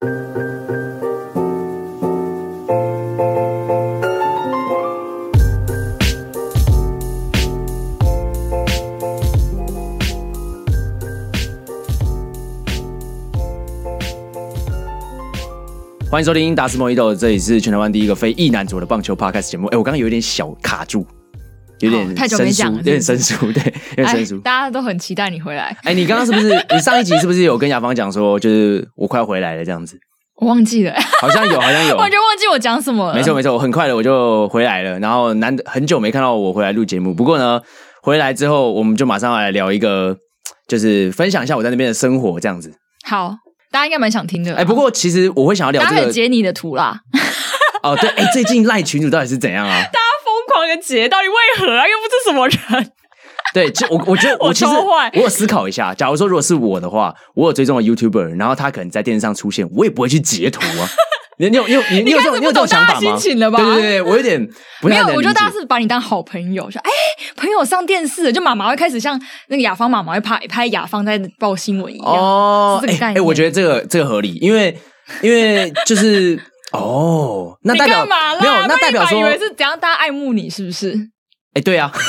[0.00, 0.08] 欢
[16.18, 19.66] 迎收听达斯莫伊豆，这里是全台湾第一个非裔男子的棒球 podcast 节目。
[19.68, 21.04] 哎，我刚刚有点小卡住，
[21.80, 23.62] 有点太久没讲了，有点生疏，对，
[23.96, 24.38] 有点生疏。
[24.38, 25.76] 大家都很期待你回来。
[25.84, 26.48] 哎，你刚刚是不是？
[26.74, 29.98] 你上一集是不是有跟雅芳讲说，就是我快回来了这样子？
[30.36, 33.14] 我忘记了，好像有，好像有， 我就忘记我讲什么了。
[33.14, 34.98] 没错，没错，我很快的我就回来了。
[34.98, 37.60] 然后难得很久没看到我回来录节目，不过呢，
[38.02, 40.16] 回来之后我们就马上来聊一个，
[40.66, 42.72] 就是分享一下我在那边的生活这样子。
[43.04, 43.34] 好。
[43.72, 44.52] 大家应该蛮想听的。
[44.56, 45.94] 哎，不过其实我会想要聊这个。
[45.94, 46.98] 大家截你的图啦。
[47.84, 49.80] 哦，对，哎，最近赖群主到底是怎样啊？
[49.92, 49.99] 大
[50.74, 51.84] 家疯狂的截，到底为何啊？
[51.86, 52.92] 又不是什么人。
[53.52, 60.88] 对，就我我觉得 我其实我有思考一下，假如说如果是我的话，我有追踪的 YouTuber，然后他可能在电视上出现，我也不会去截图啊。
[61.38, 63.16] 你有你有你你有这种你有这种想法吗？
[63.18, 64.38] 对对对，我有点。
[64.82, 66.90] 没有，我觉得大家是把你当好朋友，说哎，
[67.34, 69.18] 朋友上电视，就妈妈会开始像
[69.48, 72.06] 那个雅芳妈妈会拍拍雅芳在报新闻一样。
[72.06, 74.78] 哦，哎哎，我觉得这个这个合理，因为
[75.22, 76.38] 因为就是
[76.72, 80.96] 哦，那代表没有，那代表说以为是怎样，大家爱慕你是不是？
[81.54, 81.92] 哎，对啊。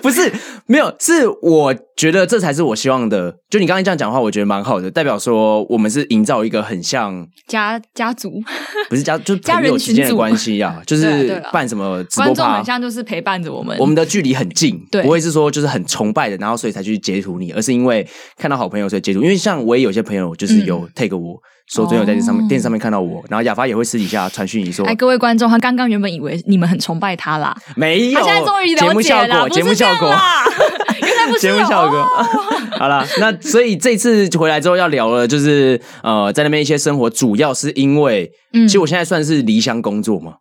[0.00, 0.32] 不是
[0.66, 3.32] 没有，是我觉得这才是我希望的。
[3.50, 8.42] 就你刚才这样讲的话，我觉得蛮好的，代表说我们是营造一个很像家家族，
[8.88, 18.06] 不是家，就 朋友之间的关系啊，就是办什么直播趴，很像就是陪伴着我们，我们的距离很近，对，不会是说就是很崇拜的，然后所以才去截图你，而是因为
[18.38, 19.22] 看到好朋友所以截图。
[19.22, 21.34] 因为像我也有些朋友就是有 take 我。
[21.34, 21.42] 嗯
[21.74, 30.08] 说真有在这上面，电视上面看到我，然后亚发也会私底下传讯你说：“哎，各位观众，他刚刚原本以为你们很崇拜他啦，没有，他现在终于了解了，节目效果，节目效果，
[31.00, 32.06] 原来不是节目效果。
[32.78, 40.34] 好了，那所以这次回来之后要聊了，就是呃，在那边一些生活，主要是因为，嗯，其实我现在算是离乡工作嘛。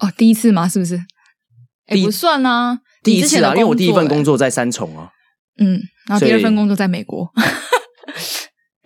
[0.00, 0.68] 哦，第一次吗？
[0.68, 0.96] 是不是？
[1.86, 5.08] 哎，不算啊，第一次啊，因为我第一份工作在三重啊，
[5.58, 7.28] 嗯，然后第二份工作在美国。”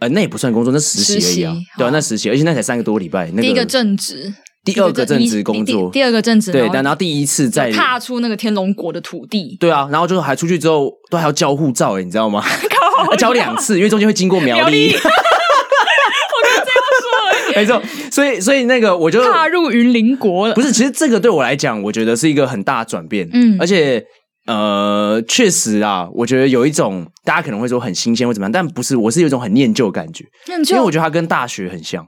[0.00, 1.56] 呃，那也不算工作，那实习而已啊。
[1.76, 3.26] 对啊，那实习，而且那才三个多礼拜。
[3.30, 4.32] 那个第一个正职，
[4.64, 6.52] 第二个正职工作，第二个正职。
[6.52, 9.56] 对，但然后第一次在踏出那个天龙国的土地。
[9.58, 12.44] 对啊，然后就还出去之后都还要交护照，哎，你知道吗？
[13.10, 14.92] 要交两次，因为中间会经过苗栗。
[14.94, 15.00] 我
[16.42, 17.82] 刚这样说，没错。
[18.12, 20.54] 所以，所以那个我就踏入云林国了。
[20.54, 23.28] 不是，其实这个对我来讲，我觉得是一个很大的转变。
[23.32, 24.04] 嗯，而且。
[24.48, 30.24] 呃，确实啊，我觉得有一种大家可能会说很新鲜或怎么样，但不是，我是有一种很念旧的感觉，
[30.70, 32.06] 因为我觉得它跟大学很像。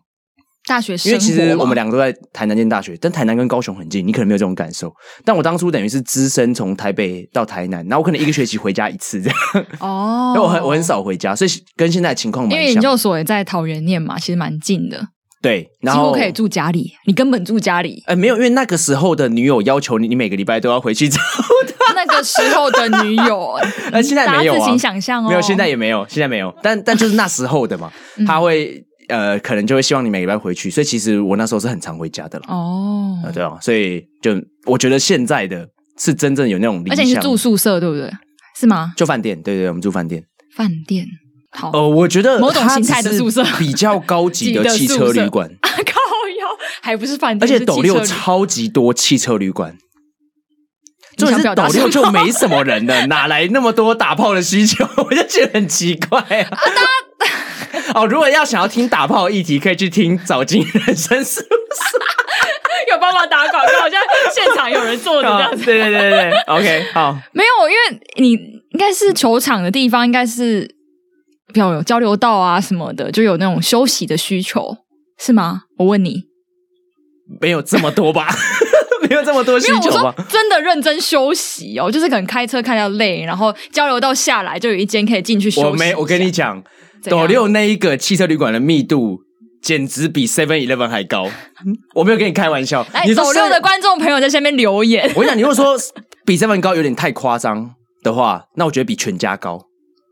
[0.66, 4.90] 大学生，因为其实我们两个都在台南念大学，但台南跟高雄很近，你可能没有这种感受。
[5.24, 9.38] 但我当初等于是只身从台北到台南，然后我可能一个学期回家一次这样。
[9.80, 12.60] 哦， 因为我很我很少回家，所以跟现在的情况蛮像。
[12.60, 15.08] 因为研究所也在桃园念嘛，其实蛮近的。
[15.42, 18.02] 对，然后几乎可以住家里，你根本住家里。
[18.06, 21.18] 哎，没有，因为那个时候的女友要求你，你每个礼拜都要回去找
[22.20, 23.58] 个时候的女友，
[23.90, 24.58] 呃，现在没有啊。
[24.58, 26.54] 自行想象哦，没有，现在也没有，现在没有。
[26.62, 27.90] 但 但就是那时候的嘛，
[28.26, 30.70] 他会呃，可能就会希望你每个礼拜回去。
[30.70, 32.44] 所以其实我那时候是很常回家的了。
[32.48, 34.32] 哦，对啊，所以就
[34.66, 35.66] 我觉得现在的
[35.98, 38.10] 是真正有那种理想，而且你是住宿舍，对不对？
[38.58, 38.92] 是吗？
[38.96, 40.22] 就饭店，对对，我们住饭店。
[40.54, 41.06] 饭店，
[41.50, 41.70] 好。
[41.72, 45.50] 呃，我觉得某种形态的宿舍，比较高级的 汽车旅馆。
[46.82, 49.76] 还不是饭店，而且斗六超级多汽车旅馆，
[51.16, 54.86] 就是斗六就没什么人的， 哪来那么多打炮的需求？
[55.04, 56.48] 我就觉得很奇怪啊！
[56.50, 56.58] 啊
[57.94, 62.00] 哦，如果要想要听打炮议题，可以去听早金人生事务所，
[62.92, 64.00] 有办法打广告，好像
[64.34, 65.64] 现场有人做的这样子。
[65.64, 70.74] 对对对对，OK，好，没有，因为你应该是球场的地方，应该是
[71.52, 74.78] 比较有交流道啊什么的，就有那种休息的需求，
[75.18, 75.62] 是吗？
[75.78, 76.24] 我问你。
[77.40, 78.28] 没有这么多吧，
[79.08, 80.14] 没有这么多需求吗？
[80.28, 85.66] 真的认真休息哦，就是可能开车开到累，然后交流到下来就有一间可以进去休息。
[85.66, 86.62] 我没，我跟你讲，
[87.08, 89.18] 斗六那一个汽车旅馆的密度
[89.62, 91.28] 简直比 Seven Eleven 还高。
[91.94, 92.86] 我没有跟你开玩笑。
[92.92, 95.10] 来，斗六的观众朋友在下面留言。
[95.14, 95.76] 我跟你讲，你如果说
[96.26, 99.60] 比 Seven 高有点太夸张的话，那我觉得比全家高。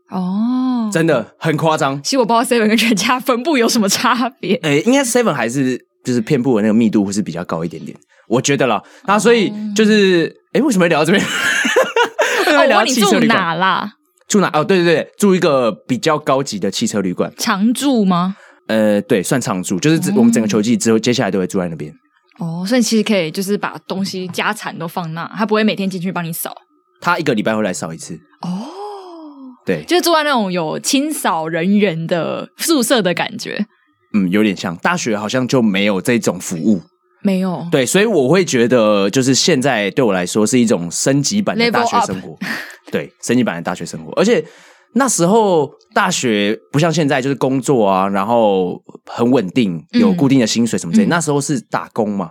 [0.09, 2.01] 哦，真的很夸张。
[2.01, 4.55] 其实我不知道 Seven 跟全家分布有什么差别。
[4.63, 5.85] 诶，应该 Seven 还是。
[6.01, 7.95] 就是片布的那个密度会是比较高一点点，
[8.29, 8.81] 我觉得啦。
[9.05, 11.21] 那所以就是，哎、欸，为什么要聊到这边？
[12.39, 13.37] 为什么要聊汽车旅馆？
[13.37, 13.93] 哦、哪啦？
[14.27, 14.49] 住哪？
[14.53, 17.33] 哦，对对对，住一个比较高级的汽车旅馆。
[17.37, 18.35] 常住吗？
[18.67, 21.91] 呃，对，算常住，就是我们整个球季之后，接下来都会住在那边。
[22.37, 26.55] 哦，所以其实可以就是把东西家产都放那，他不会每天进去帮你扫。
[27.01, 28.13] 他一个礼拜会来扫一次。
[28.41, 28.67] 哦，
[29.65, 33.65] 对，就是住在那种有清扫人员的宿舍的感觉。
[34.13, 36.81] 嗯，有点像大学好像就没有这种服务，
[37.21, 37.67] 没有。
[37.71, 42.37] 对，所以我会觉得，就是现在对我来说是一种升级版的大学生活，
[42.91, 44.11] 对，升级版的大学生活。
[44.13, 44.43] 而且
[44.93, 51.05] 那时候大学不像现在，就是工作啊，然后很稳定，有固定的薪水什么之类。
[51.05, 52.29] 嗯、那时候是打工嘛，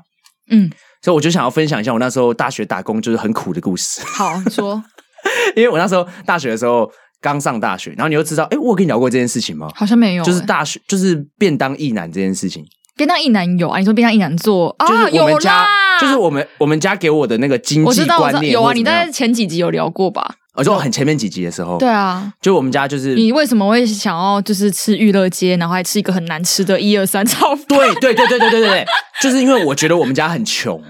[0.50, 0.70] 嗯，
[1.02, 4.00] 所以我就想要分享一下我那时候大学打工就是很苦的故事。
[4.05, 4.82] 好，说，
[5.56, 6.91] 因为我那时候大学的时候。
[7.20, 9.69] 刚上大学，然后你就知道，哎，我有跟你聊过这件事情吗？
[9.75, 12.64] 好像没有，就是大学，就是便当一男这件事情。
[12.99, 13.79] 便当一男有啊？
[13.79, 14.87] 你说便当一男做啊？
[14.87, 15.67] 就是我们家，
[16.00, 18.53] 就是我们我们家给我的那个经济观念。
[18.53, 20.35] 有啊，你在前几集有聊过吧？
[20.55, 27.65] 我说很前面几集的时候，对啊，就我们家就是你为什么会想要就是吃娱乐街，然后还吃一个很难吃的一二三炒饭？
[27.69, 28.85] 对对对对对对对，
[29.23, 30.83] 就是因为我觉得我们家很穷。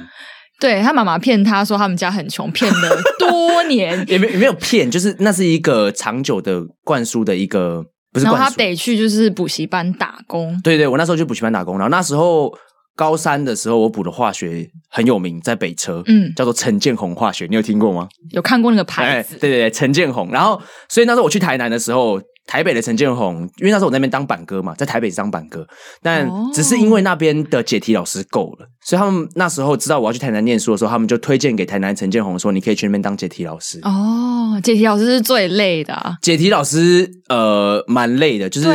[0.59, 8.25] 对，他妈妈骗他说他们家很穷，骗了多年 也没也没有骗，就是那是一个长久的灌输的一个，不是。
[8.25, 10.59] 然后他得去就是补习班打工。
[10.63, 12.53] 对对，我那时候去补习班打工，然后那时候
[12.97, 18.09] 高三的时候我补的化学很有名，在北车，嗯，叫做陈建宏化学，你有听过吗？
[18.31, 19.37] 有看过那个牌子？
[19.39, 20.31] 对对对，陈建宏。
[20.31, 22.21] 然后所以那时候我去台南的时候。
[22.49, 25.65] 台北的陈建宏，因为那时候我在那边当板哥嘛，在台北当板哥，
[26.03, 36.15] 但只是因为那边的解题老师够了，所以他们那时候知道我要去台南念书的时候，他们就推荐给台南陈建宏说：“你可以去那边当解题老师。”哦，解题老师是最累的啊。
[36.23, 38.69] 解题老师呃蛮累的，就是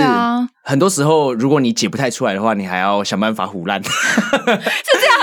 [0.63, 3.81] 很多时候如果你解不太出来的话，你还要想办法唬烂。
[3.83, 4.59] 是这样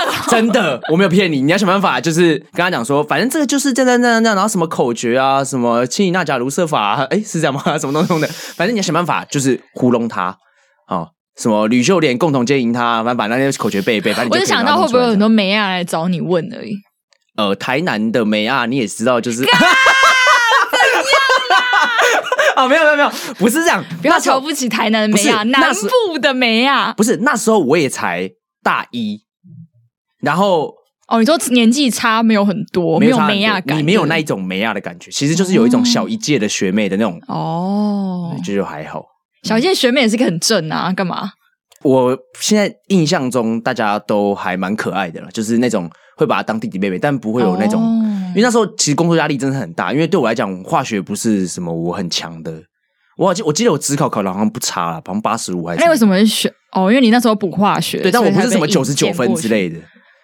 [0.29, 7.61] 真的，我没有骗你，你要想办法，就是跟他讲说，反正这个就是这样这样这样，然后什么口诀啊，什么氢以钠钾卢瑟法，啊哎，是这样吗？
[7.77, 8.27] 什么东西的？
[8.55, 10.35] 反正你要想办法，就是糊弄他，
[10.87, 14.13] 哦，什么吕秀莲共同经营他，反正把那些口诀背一背。
[14.13, 16.73] 反正就，我就想到会不会有很多梅亚来找你问而已。
[17.37, 19.45] 呃，台南的梅亚你也知道，就是。
[22.53, 23.09] 啊，没有没有没有，
[23.39, 26.91] 不是这样，不要瞧不起台南的梅亚，南部的梅亚。
[26.93, 28.29] 不是那时候我也才
[28.61, 29.21] 大一，
[30.21, 30.73] 然后
[31.07, 39.03] 哦，你说年纪差没有很多，没有梅亚感，你没有那一种梅亚的感觉，其实就是有一种小一届的学妹的那种哦，这就还好。
[39.43, 41.31] 小一届学妹也是个很正啊，干嘛？
[41.83, 47.81] 我现在印象中大家都还蛮可爱的了，就是那种会把她当弟弟妹妹，但不会有那种。
[48.29, 52.53] 因为那时候其实工作压力真的很大，因为对我来讲，化学不是什么我很强的。
[53.17, 55.83] 我记我记得我只考考的好像不差了，好像八十五还是。
[55.83, 56.49] 那为什么选？
[56.71, 57.99] 哦，因为你那时候补化学。
[57.99, 59.77] 对，但我不是什么九十九分之类的。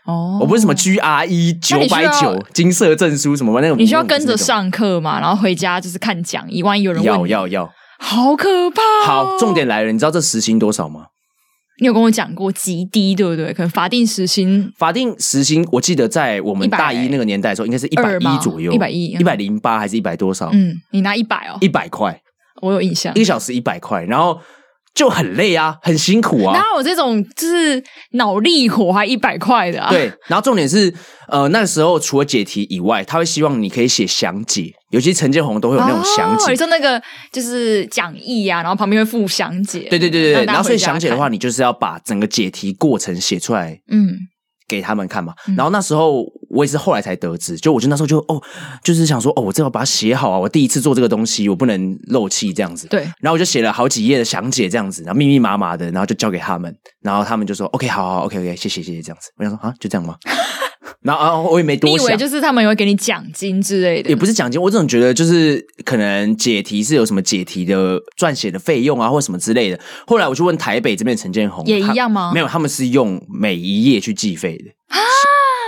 [0.07, 0.39] 哦。
[0.42, 3.77] 我不是什么 GRE 九百九金色证书什么那种。
[3.77, 5.19] 你需要跟着上课嘛？
[5.19, 7.04] 然后回家就是看讲义，万一有人。
[7.04, 7.71] 要要要。
[8.00, 9.06] 好可怕哦。
[9.06, 11.06] 好，重点来了，你知道这时薪多少吗？
[11.80, 13.54] 你有跟我讲过极低，对不对？
[13.54, 20.50] 可能法定时薪，法定时薪，我记得在我们大一那个年代的时候，应该是一百一左右，一百一，一百零八还是一百多少？
[20.54, 22.19] 嗯，你拿一百哦，一百块，
[22.62, 24.39] 我有印象，一个小时一百块，然后。
[24.97, 26.57] 就很累啊，很辛苦啊。
[26.57, 27.81] 哪有这种就是
[28.13, 29.91] 脑力活还一百块的啊？
[29.91, 30.91] 对，然后重点是，
[31.27, 36.49] 呃，那个时候除了解题以外，他会希望你可以写详解，尤其陈建宏都会有那种详解。
[36.49, 36.99] 你说那个
[37.31, 39.88] 就是讲义啊，然后旁边会附详解。
[39.89, 43.79] 对对对对，然后所以详解的话，你就是要把整个解题过程写出来。
[43.91, 44.17] 嗯。
[44.69, 46.25] 给他们看嘛，然后那时候
[46.57, 48.42] 我也是后来才得知，就我就那时候就哦，
[48.83, 52.88] 就是想说哦，我正要把它写好啊，我第一次做这个东西，我不能漏气这样子。
[52.88, 59.30] 对，然后我就写了好几页的详解这样子，然后密密麻麻的，然后就交给他们，然后他们就说 OK，好好，OK OK，谢谢谢谢这样子。
[59.37, 60.16] 我想说啊，就这样吗？
[61.02, 69.80] 然后啊，我也没多想，你以为就是他们也会给你奖金之类的，也不是奖金，我总觉得就是可能解题是有什么解题的撰写的费用啊，或什么之类的。
[70.07, 72.31] 后来我去问台北这边陈建宏，也一样吗？
[72.33, 74.99] 没有，他们是用每一页去计费的啊，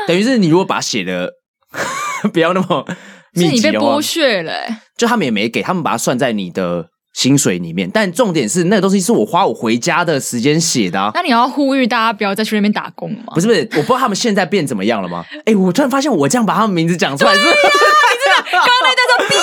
[0.09, 1.31] 等于是你如果把它写的
[2.33, 2.85] 不要那么
[3.33, 6.87] 密集，是你被剥削了欸，就他们也没给，他们把它算在你的。
[7.11, 11.11] 薪水里面，但重点是那个东西是我花我回家的时间写的啊。
[11.15, 13.33] 那你要呼吁大家不要再去那边打工吗？
[13.33, 15.25] 不是不是，我不知道他们现在变怎么样了吗？
[15.43, 19.35] 哎、欸，我突然发现我这样把他们名字讲出来是，你知道刚刚那叫做逼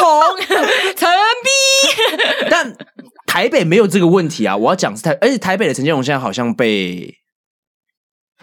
[0.00, 0.06] 红
[0.96, 1.08] 陈
[1.44, 2.48] 逼。
[2.48, 2.74] 但
[3.26, 4.56] 台北没有这个问题啊！
[4.56, 7.12] 我要讲是台，而且台北的陈建宏现在好像被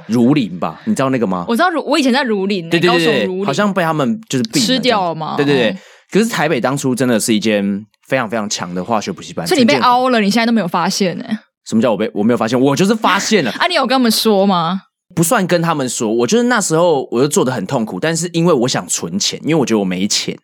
[0.07, 0.81] 儒林吧？
[0.85, 1.45] 你知道那个吗？
[1.47, 5.35] 我知道儒，我以前在儒林，对对对，对，对，好像被他们就是吃掉了吗？
[5.37, 5.69] 对对对。
[5.71, 5.75] 哦
[6.11, 11.25] 可是台北当初真的是一间非常非常强的化学补习班，所以你被凹了，你现在都没有发现呢？
[11.67, 12.57] 什么叫我被我没有发现？
[12.57, 13.65] 我就是发现了 啊！
[13.67, 14.83] 你有跟他们说吗？
[15.15, 20.37] 不算跟他们说，我就是那时候我就做的很痛苦，但是因为我想存钱，因为我觉得我没钱。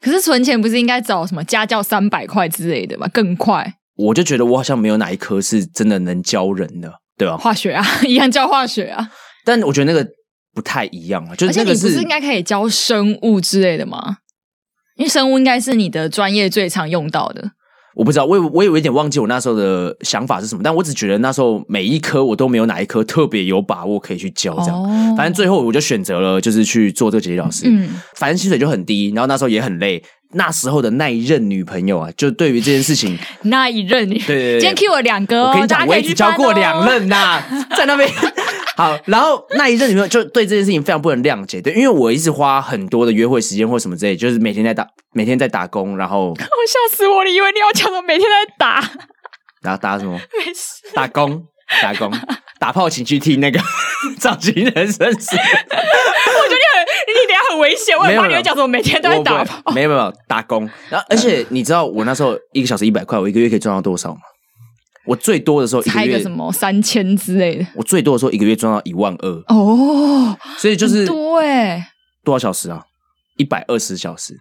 [0.00, 3.08] 可是存钱不是应该找什么家教三百块之类的吗？
[3.12, 3.74] 更快？
[3.96, 7.36] 我就觉得我好像没有哪一科是真的能教人的，对吧？
[7.36, 9.10] 化学啊，一样教化学啊，
[9.44, 10.08] 但我觉得那个
[10.54, 11.34] 不太一样啊。
[11.34, 14.18] 就是那个是，而且你不是应该可以教生物之类的吗？
[14.96, 17.50] 因为生物应该是你的专业最常用到的。
[17.94, 24.80] 我不知道，我我有一点忘记我那时候的想法是什么，但我只觉得那时候每一科我都没有哪一科特别有把握可以去教，这样。
[24.80, 27.64] 哦、反正最后我就选择了就是去做这个解题老师。
[27.66, 30.00] 嗯，反正薪水就很低，然后那时候也很累。
[30.32, 38.08] 那时候的那一任女朋友啊，就对于这件事情， 那一任，对对对，今天 Q 我两个、哦，我跟你讲，我已经交过两任呐、啊， 在那边。
[38.76, 48.80] 好，然后那一任女朋友就对这件事情非常不能谅解，对，因为我一直花很多的约会时间或什么之类，就是每天在打，每天在打工，然后我吓死我了，以为你要讲什么每天在打，
[49.62, 50.12] 然后打什么？
[50.12, 51.42] 没事，打工，
[51.82, 52.08] 打工，
[52.58, 53.60] 打炮，请去听那个
[54.18, 55.36] 造型人生史。
[55.36, 64.20] 我觉得你很，你等下很危险，我很怕你会讲什么每天都在打炮，没有没有打工，然后而且你知道我那时候一个小时一百块，我一个月可以赚到多少吗？
[65.06, 67.66] 我最多的时候一个月个什么三千之类的。
[67.74, 71.88] 我最多的时候一个月赚到一万二哦，所以就是多哎，
[72.22, 72.82] 多少小时啊？
[73.38, 74.34] 一百二十小时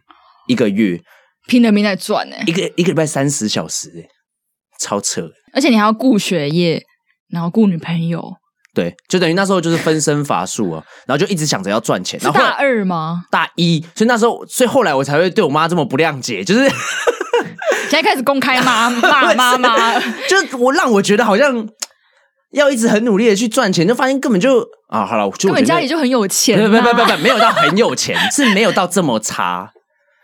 [0.48, 1.00] 一个月，
[1.48, 4.10] 拼了命在赚哎，一个一个礼拜三十小时哎，
[4.78, 5.30] 超扯！
[5.54, 6.84] 而且你还要顾学业，
[7.30, 8.24] 然后雇女朋友，
[8.74, 12.20] 对，就等于那时候就是分身乏术啊，然后就一直想着要赚钱。
[12.24, 13.24] 然后是大二吗？
[13.30, 16.70] 大一，所以那时候，所以后来我才会对我妈这么不谅解，就是。
[17.90, 21.66] 现在开始公开骂 骂妈妈，就我让我觉得好像
[22.52, 29.72] 要一直很努力的去赚钱，就发现根本就啊，好了，就根本家里就很有钱，啊，不不不不，没有到很有钱，是没有到这么差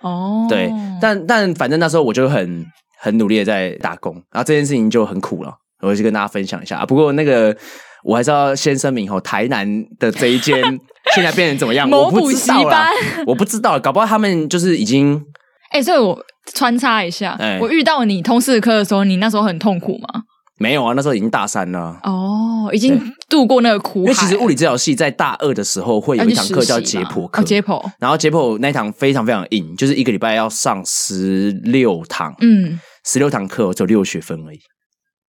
[0.01, 0.45] 哦。
[0.50, 0.69] 对，
[1.01, 2.65] 但但反正那时候我就很
[3.00, 6.85] 很努力的在打工，然后这件事情就很苦了，我就跟大家分享一下。
[6.85, 7.55] 不过那个
[8.03, 9.67] 我还是要先声明哦，台南
[9.99, 10.61] 的这一间
[11.13, 11.87] 现在变成怎么样？
[11.87, 12.89] 某补习班，
[13.27, 15.15] 我不知道，搞不好他们就是已经
[15.71, 16.19] 哎，欸，所以我。
[16.53, 20.23] 穿插一下，欸、我遇到你通识课的时候，你那时候很痛苦吗？
[20.59, 21.97] 没有啊，那时候已经大三了。
[22.03, 22.99] 哦，已经
[23.29, 23.99] 度过那个苦海。
[24.01, 27.81] 因为其实物理治疗系在大二的时候会有一堂课叫解剖课，解剖。
[27.97, 34.59] 然后解剖那一堂非常非常硬，就是一个礼拜要上十六堂，嗯，十六堂课只有六学分而已。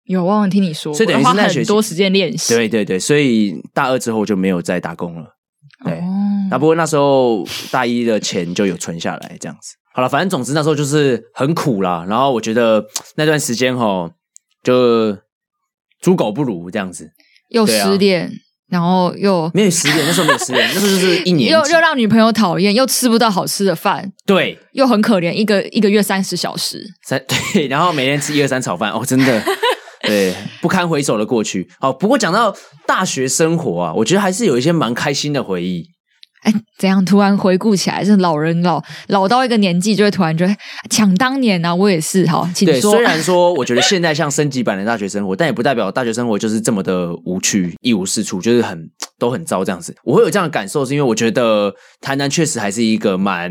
[0.05, 2.55] 有，我忘了听你说，所以等于是那很多时间练习。
[2.55, 5.37] 对对对，所以大二之后就没有再打工了。
[5.85, 6.01] 对，
[6.51, 9.75] 那、哦、不过那时候大一的钱就有存下来，这样子。
[9.95, 12.05] 好了，反正总之那时候就是很苦啦。
[12.09, 12.85] 然后我觉得
[13.17, 14.11] 那段时间哈，
[14.63, 15.17] 就
[16.01, 17.11] 猪狗不如这样子，
[17.51, 18.31] 又失恋，啊、
[18.69, 29.43] 然后又没有失恋，那时候没有失恋，那时候就是一年，又又让女朋友讨厌，又吃不到好吃的饭，对，又很可怜，一个一个月三十小时，三 对，然后每天吃一二三炒饭，哦，真的，
[30.07, 31.69] 对，不堪回首的过去。
[31.81, 32.55] 好，不过讲到
[32.87, 35.89] 大学生活啊，我觉得还是有一些蛮开心的回忆。
[36.43, 40.55] 哎，怎样突然回顾起来，是老人老老到一个年纪，就会突然觉得
[40.91, 42.27] 想当年啊，我也是。
[42.27, 42.93] 哈，请说。
[42.93, 48.79] 对，虽然说我觉得现在像升级版的大学生活，但也不代表大学生活就是这么的无趣、一无是处，就是很
[49.19, 49.97] 都很糟这样子。
[50.05, 53.51] 我会有这样的感受，是因为我觉得台南确实还是一个蛮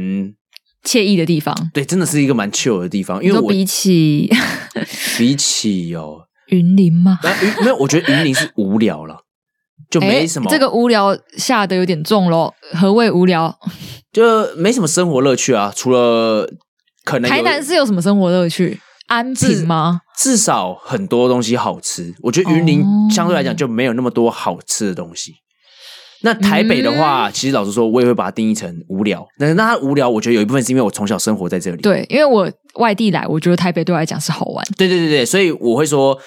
[0.87, 1.55] 惬意的地方。
[1.73, 3.23] 对，真的是一个蛮 chill 的地方。
[3.23, 4.29] 因为我比起
[5.17, 6.19] 比起哦，
[6.55, 7.19] 云林吗？
[7.41, 9.17] 云没有，我觉得云林是无聊了。
[9.89, 12.51] 就没什么，这个无聊下的有点重喽。
[12.73, 13.55] 何谓无聊？
[14.11, 16.47] 就没什么生活乐趣啊，除了
[17.03, 18.79] 可能台南是有什么生活乐趣？
[19.07, 19.99] 安平吗？
[20.17, 22.13] 至，至少很多东西好吃。
[22.21, 25.31] 我觉得云林相对来讲就没有那么多好吃的东西。
[25.31, 25.35] 哦、
[26.21, 29.27] 那台北的话，嗯、其实老实说，我也会把它定义成无聊。
[29.37, 31.81] 但是那它无聊，我觉得有一部分是因为我从小生活在这里。
[31.81, 34.65] 对，因为我外地来，我觉得台北对我来讲是好玩。
[34.77, 36.17] 对对对对，所以我会说，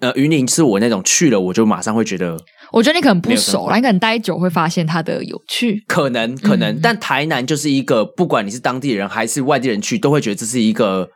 [0.00, 2.36] 呃，云林是我那种去了我就马上会觉得。
[2.72, 5.82] 我觉得你可能不熟，你可能待久会发现它的有趣。
[5.88, 11.10] 可能可能，嗯、但台南就是一个，不管你是当地人还是外地人去，都会觉得这是一个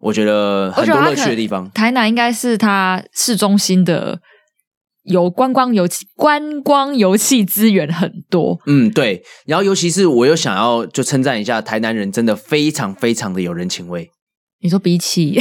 [0.00, 1.70] 我觉得很多乐趣的地方。
[1.72, 4.20] 台南应该是它市中心的
[5.04, 8.58] 有观光游观光游戏资源很多。
[8.66, 9.22] 嗯，对。
[9.46, 14.10] 然后尤其是我又想要就称赞一下台南人，真的非常非常的有人情味。
[14.60, 15.40] 你说比起？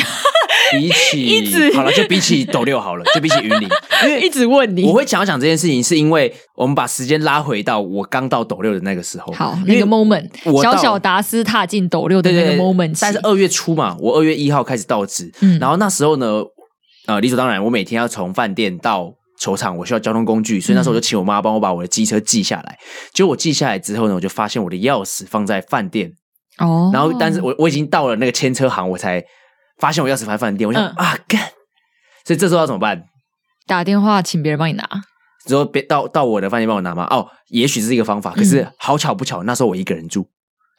[0.71, 3.69] 比起直好了，就比起斗六好了，就比起云林，
[4.05, 10.29] 因为 一直问你，我会讲讲这件事情，是因为我们把时间拉回到我刚到斗六的那个时候，好，那个 moment，
[10.61, 16.43] 小小达斯踏进斗六的那个 moment，但是二月初嘛，我二月一号开始到职，嗯，然后那时候呢，
[17.07, 22.77] 呃，理所当然，我每天要从饭店到球场，我需要交通工具，所以那时候我就请我妈帮我把我的机车记下来。
[23.13, 26.11] 结果我记下来之后呢，我就发现我的钥匙放在饭店，
[26.59, 29.23] 哦，然后但是我我已经到了那个牵车行，我才。
[29.79, 31.41] 发现我钥匙放在饭店，我想、嗯、啊干，
[32.25, 33.03] 所以这时候要怎么办？
[33.65, 34.87] 打电话请别人帮你拿，
[35.45, 37.05] 之后别到到我的饭店帮我拿吗？
[37.09, 40.27] 哦，也许是一个方法，可是好巧不巧，那时候我一个人住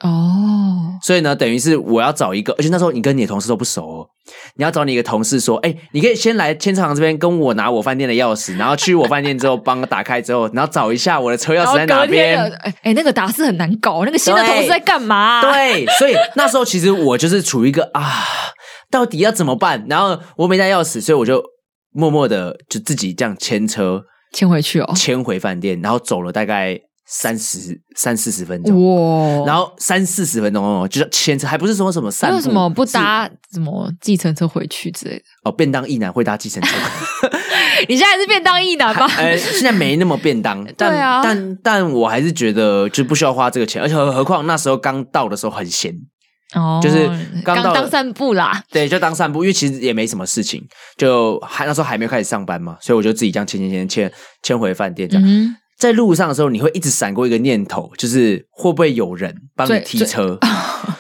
[0.01, 4.07] 哦，所以呢，等于是我要找一个，而且那时候你跟你的同事都不熟哦，
[4.57, 12.41] 你要找你一个同事说，哎，你可以先来牵车行这边跟我拿我饭店的钥匙，然后去我饭店之后帮我打开之后，然后找一下我的车钥匙在哪边。
[12.41, 15.43] 哎哎，那个打字很难搞，那个新的同事在干嘛？
[15.43, 18.25] 对，对，所以那时候其实我就是处于一个啊。
[18.91, 19.87] 到底要怎么办？
[19.89, 21.43] 然后我没带钥匙，所以我就
[21.93, 24.03] 默默的就自己这样牵车
[24.33, 26.81] 牵回去哦，牵回饭店，然后走了大概。
[27.11, 29.47] 三十三四十分钟，哇！
[29.47, 35.23] 然后三四十分钟哦，就是牵车，还不是说什么散步，为什么不搭什么计程车回去之类的？
[35.45, 36.77] 哦，便当一男会搭计程车。
[37.89, 39.07] 你现在还是便当一男吧？
[39.17, 45.95] 呃，现在没那么便当， 但啊，但但我还是觉得就不需要花这个钱，而且何何况那时候刚到的时候很闲
[46.55, 47.09] 哦，就是
[47.45, 50.63] 刚当散步啦，对，就当散步，因为其实也没什么事情，
[50.97, 54.13] 就还那时候还没有开始上班嘛，所以我就自己这样牵牵牵牵
[54.43, 55.25] 牵回饭店这样。
[55.27, 60.37] 嗯在路上的时候，你会一直闪过一个念头，就是会不会有人帮你踢车？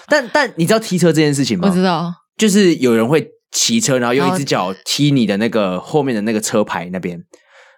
[0.07, 1.67] 但但你知道踢车这件事情吗？
[1.69, 7.21] 我知道，就是有人会骑车，然后用一只脚踢你的那个后面的那个车牌那边，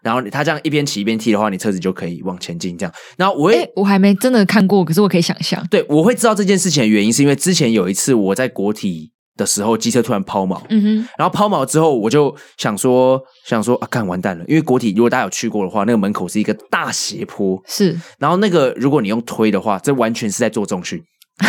[0.02, 2.76] 然后他这样一边骑一边踢的话，你车子就可以往前进。
[2.76, 5.64] 这样，然后我会、欸、我还没真的看过，可是我可以想象。
[5.70, 9.12] 对，我会知道这件事情的原因，是因为之前有一次我在国体。
[9.36, 21.02] 的时候，机车突然抛锚，嗯哼，然后抛锚之后，我就想说，想说啊，干完蛋了，因为国体如果大家有去过的话，那个门口是一个大斜坡，是，然后那个如果你用推的话，这完全是在做重训，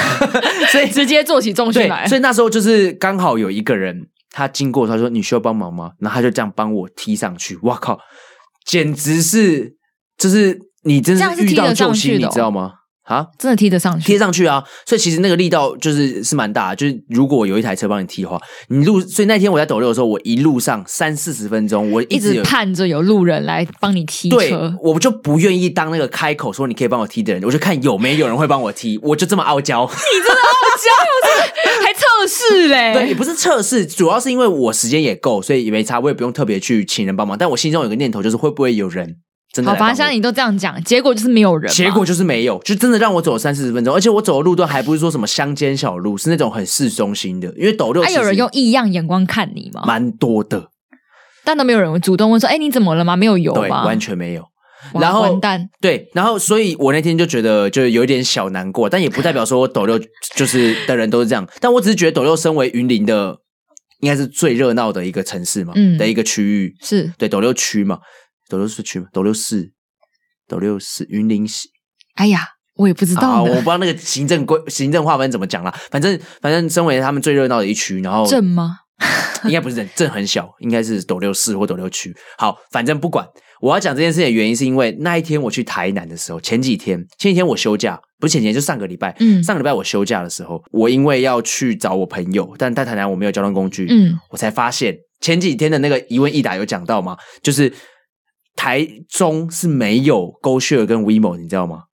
[0.71, 5.91] 所以直接做起重训来，所以那时候就是刚好有一个人他经过，他说你需要帮忙吗？
[5.99, 7.99] 然后他就这样帮我踢上去，哇靠，
[8.65, 9.75] 简直是，
[10.17, 12.73] 就是你真是遇到救星，你知道吗？
[13.03, 14.63] 啊，真的踢得上去，贴上去啊！
[14.85, 18.39] 所以其实那个力道就是是蛮大的，就是如果有一台车帮你踢的话，
[18.69, 19.01] 你路。
[19.01, 24.37] 所以那天我在抖六的时候，我一路上三四十分钟，我一直，盼着有路人来帮你踢车。
[24.37, 29.83] 对，我就不愿意当那个开口说你可以帮我踢的人，我就看有没有人会帮我踢，我就这么傲娇。
[29.83, 32.93] 你真的傲娇， 还测试嘞？
[32.95, 37.35] 对，也不是测试，主要是因为我时间也够，所以也没差，我也不用特别去请人帮忙。
[37.37, 39.17] 但我心中有个念头，就是会不会有人。
[39.53, 41.71] 真的好吧，现在你都这样讲，结果就是没有人。
[41.73, 47.53] 结果就是没有，就真的让我走了三四十分钟，而且我走的路段还不是说什么乡间小路，是那种很市中心的。
[47.57, 49.83] 因为斗六，还有人用异样眼光看你吗？
[49.85, 50.69] 蛮多的，
[51.43, 53.15] 但都没有人主动问说：“哎，你怎么了吗？
[53.15, 54.45] 没有油吗？”对，完全没有。
[54.95, 59.99] 然后完蛋，对，然后所以我那天就觉得就有一点小难过，但也不代表说我斗六
[60.35, 61.47] 就是的人都是这样。
[61.59, 63.37] 但我只是觉得斗六身为云林的，
[63.99, 67.99] 应该是最热闹的一个城市嘛，嗯，的一个区域是对斗六区嘛，
[68.51, 69.71] 斗六市区吗，斗六市。
[70.47, 71.69] 斗六市云林市，
[72.15, 72.41] 哎呀，
[72.75, 75.73] 我也不知道、啊，我不知道那个行政规行政划分怎么讲啦。
[75.89, 78.75] 反正反正，身为他们最热闹的一区，然后镇吗？
[79.45, 82.13] 应该不是镇，镇很小，应该是斗六市或斗六区。
[82.37, 83.25] 好，反正不管。
[83.61, 89.15] 我要讲这件事情的原因，是因为那一天我去台南的时候，前几天前几天我休假，不是前几天，就上个礼拜。
[89.21, 97.15] 嗯，上个礼拜我休假的时候，我因为要去找我朋友，但在台南我没有交通工具，嗯，我才发现前几天的那个一问一答有讲到吗？
[97.41, 97.71] 就是。
[98.55, 101.83] 台中是没有 GoShare 跟 WeMo，你知道吗？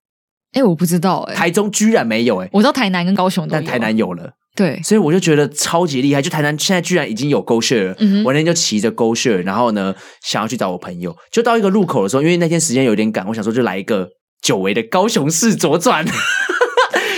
[0.52, 1.36] 哎、欸，我不知道哎、欸。
[1.36, 4.30] 台中居然没有哎、欸，我知道台南跟高雄都有，但台南有了。
[4.56, 6.20] 对，所以我就觉得超级厉害。
[6.20, 7.94] 就台南现在居然已经有 GoShare 了。
[8.00, 14.08] 嗯，我那天就骑着 GoShare，然后呢，想要去找我朋友，就到一个路口的时候，因为那天时间有点赶，我想说就来一个
[14.42, 16.04] 久违的高雄市左转。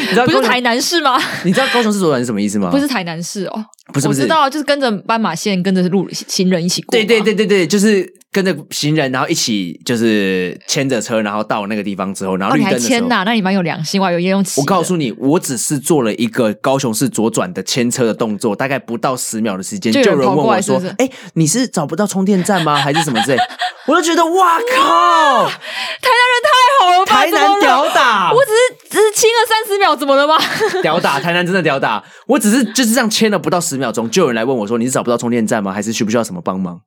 [0.00, 1.20] 你知道不是台南市吗？
[1.44, 2.70] 你知道高雄市左转是什么意思吗？
[2.70, 6.92] 不是台南市哦，不是不是，我知道就是跟着斑马线，跟着路行人一起过。
[6.92, 8.14] 对对对对对，就是。
[8.32, 13.22] 跟着行人，然后一起就是牵着车，然后到那个地方之后，然后绿灯的时候，哦、你还牵呐、啊？
[13.24, 14.60] 那你蛮有良心，我还有用骑。
[14.60, 22.76] 我告诉你，我只是做了一个高雄市左转的牵车的动作，大概不到十秒的时间，就有人问我说：“哎，你是找不到充电站吗？
[22.76, 23.38] 还是什么之类？”
[23.88, 28.30] 我就觉得哇靠， 台南人太好了吧，台南屌打！
[28.32, 30.34] 我只是只是亲了三十秒，怎么了吗？
[30.82, 32.02] 屌打，台南真的屌打！
[32.26, 35.72] 我只是就是这样签了不到十秒钟，就有人来问我说：“你是找不到充电站吗？
[35.72, 36.80] 还是需不需要什么帮忙？”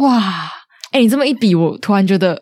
[0.00, 0.20] 哇！
[0.92, 2.40] 哎、欸，你这么一比，我突然觉得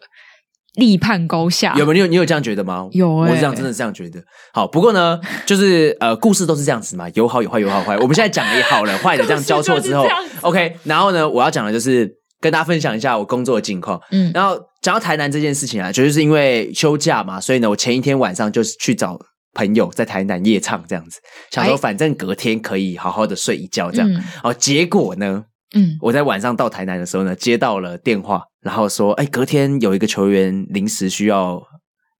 [0.74, 1.74] 立判高下。
[1.76, 1.92] 有没有？
[1.94, 2.86] 你有你有这样觉得吗？
[2.92, 4.20] 有、欸，我是这样，真的这样觉得。
[4.52, 7.96] 好，不过呢， 就是呃，故事都是这样子嘛，有好有坏，有好坏。
[7.98, 10.06] 我们现在讲了好了 坏的这样交错之后
[10.42, 10.76] ，OK。
[10.84, 14.00] 然后呢，我要讲的就是跟大家分享一下我工作的近况。
[14.10, 19.18] 嗯，然后讲到台南这件事情啊，就是因为休假嘛，所以呢，我前一天晚上就是去找
[19.54, 24.08] 朋友在台南夜唱这样子，想说反正隔天可以好好的睡一觉这样。
[24.42, 25.44] 哦、嗯，结果呢？
[25.74, 31.58] 嗯，我在晚上到台南的时候呢，接到了电话，然后说，哎，隔天有一个球员临时需要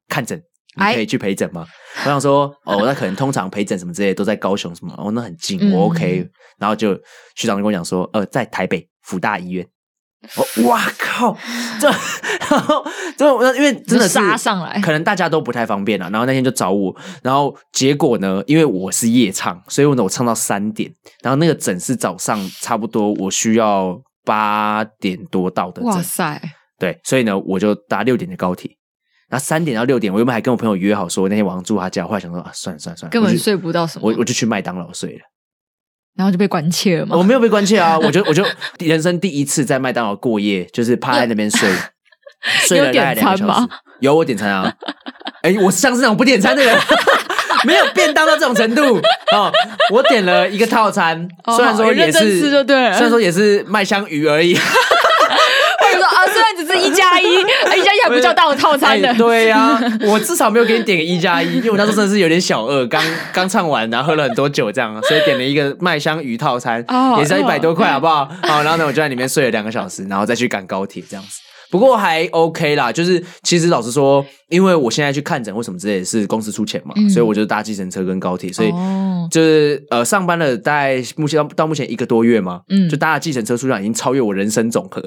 [0.09, 0.43] 看诊，
[0.77, 1.67] 你可以去陪诊吗？
[1.99, 6.27] 我想说，哦，那可能通常陪诊什么之类都在高雄什么，哦，那很近，我 OK。
[6.59, 6.95] 然后就
[7.35, 9.67] 学长就跟我讲说，呃，在台北福大医院。
[10.37, 11.37] 我哇靠！
[11.81, 12.85] 这然后
[13.19, 16.09] 这因为真的是杀上来，可能大家都不太方便了。
[16.11, 20.93] 然后那天就找我，然后结果呢，因为我是夜唱，所以呢我唱到三点。
[21.23, 25.83] 然后那个诊是早上差不多，我需要八点多到的。
[25.83, 26.41] 哇塞！
[26.79, 28.71] 对，所以呢我就搭六点的高铁。
[29.29, 35.21] 然后三点到六点，我原本还跟我朋友约好说那天晚上住他家，后来想说啊，算了算了算了，根本睡不到什么，我我就去麦当劳睡了。
[36.17, 37.17] 然后就被关切了吗？
[37.17, 38.45] 我没有被关切啊，我就我就
[38.79, 41.69] 人生第一次在麦当劳过夜，就是趴在那边睡，
[42.67, 43.69] 睡了大概两个小时。
[44.01, 44.73] 有我点餐啊，
[45.43, 46.77] 哎，我像是那种不点餐的人，
[47.65, 49.01] 没有便当到这种程度
[49.33, 49.51] 哦。
[49.93, 54.57] 我点了一个套餐，虽然说也是，虽然说也是麦香鱼而已。
[54.57, 58.21] 啊，虽然只是一加一，一
[58.55, 59.09] 套餐的。
[59.09, 68.29] 欸、对呀、啊， 我至少没有给你点个一加一，因为我那时候真的是有点小饿， 刚刚唱完，然后喝了很多酒，这样，所以点了一个麦香鱼套餐，哦、也是要一百多块，好不好？
[68.43, 71.41] 好，然后呢，我就在里面睡了两个小时，然后再去赶高铁，这样子。
[71.71, 78.71] 不过还 OK 啦，就是其实老实说，因为我现在去看诊或什么之类的是公司出钱嘛，嗯、所以我就搭计程车跟高铁，所以
[79.31, 85.03] 就是呃上班了大概目前到到目前一个多月嘛，嗯，就搭的计程车数量已经超越我人生总和。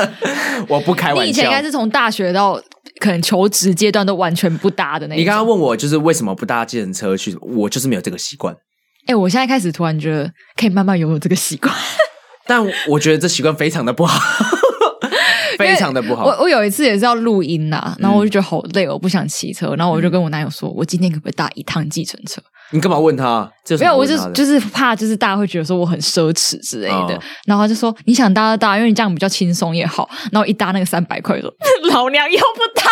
[0.68, 1.22] 我不开玩笑。
[1.22, 2.60] 你以前应该是从大学到
[3.00, 5.20] 可能求职阶段都完全不搭的那种。
[5.20, 8.54] 你刚刚问我就是为什么不搭计程车去，我就是没有这个习惯。
[9.06, 11.74] 哎、欸，我现在开始突然觉得可以慢慢拥有这个习惯，
[12.46, 14.20] 但我觉得这习惯非常的不好，
[15.66, 16.24] 非常的不好。
[16.24, 22.40] 我我有一次也是要录音呐，然后我就觉得好累，我不想骑车，然后我就跟我男友说，我今天可不可以搭一趟计程车？
[22.70, 23.50] 你干嘛问他？
[23.78, 27.14] 没有，我就就是怕，就是大家会觉得说我很奢侈之类的。
[27.14, 30.08] 哦、然后他就说你想搭就搭，因为你这样比较轻松也好。
[30.30, 31.52] 然后一搭那个三百块，说
[31.92, 32.86] 老娘又不搭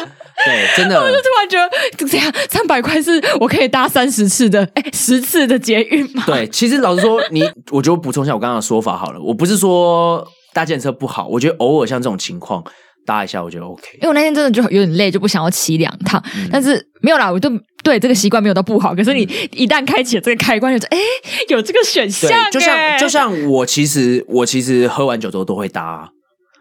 [0.00, 0.08] 了。
[0.44, 1.00] 对，真的。
[1.00, 6.22] 我就突然觉得这样三百块是我可以搭三十次的，哎，十次的捷运吗？
[6.26, 9.20] 对，其实老实说，你我就补充一下我刚刚的说法好了。
[9.20, 10.24] 我不是说
[10.54, 12.64] 搭计程车不好，我觉得偶尔像这种情况。
[13.06, 16.18] 搭一下我觉得 OK，因为我那天真的就有点累，就不想要骑两趟。
[16.34, 17.50] 嗯、但是没有啦，我就
[17.82, 18.94] 对这个习惯没有到不好。
[18.94, 21.04] 可是你一旦开启了这个开关，就哎、欸，
[21.50, 22.30] 有这个选项。
[22.50, 26.08] 对，就像就像我其实我其实喝完酒之后都会搭啊。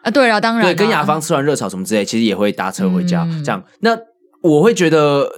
[0.02, 3.24] 啊对啊，当然对，跟雅芳吃完热炒什么之类，其实也会搭车回家。
[3.24, 3.98] 嗯、这样，那
[4.42, 5.32] 我会觉得。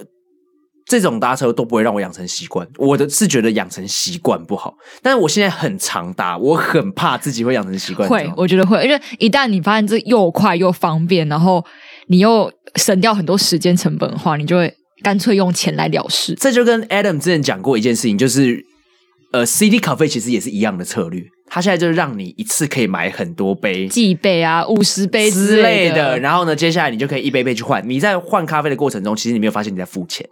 [0.86, 4.74] 这种搭车都不会让我养成习惯，我的是觉得养成习惯不好。
[5.02, 8.08] 但是我现在很常搭，我很怕自己会养成习惯。
[8.08, 11.64] 会，我觉得会，因为一旦你发现这又快又方便，然后
[12.06, 14.72] 你又省掉很多时间成本的话，你就会
[15.02, 16.34] 干脆用钱来了事。
[16.36, 18.64] 这就跟 Adam 之前讲过一件事情，就是
[19.32, 21.24] 呃，CD 咖啡其实也是一样的策略。
[21.48, 26.18] 他现在就是让你一次可以买很多杯，几杯啊，五十杯之类的。
[26.18, 27.82] 然后呢，接下来你就可以一杯杯去换。
[27.88, 30.28] 你在换咖啡的过程中，其实你没有发现你在付钱。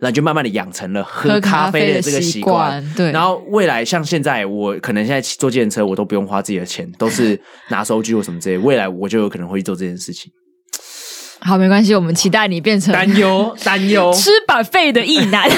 [0.00, 3.10] 然后就慢慢的养成了喝咖啡的这个习惯，对。
[3.12, 8.58] 然后未来像现在，我可能现在坐自行车，我都不用花自己的钱，都是拿收据或什么之类。
[8.58, 10.30] 未来我就有可能会去做这件事情。
[11.46, 15.48] 好，没关系，我们期待你变成担忧 担忧吃 buffet 的异男。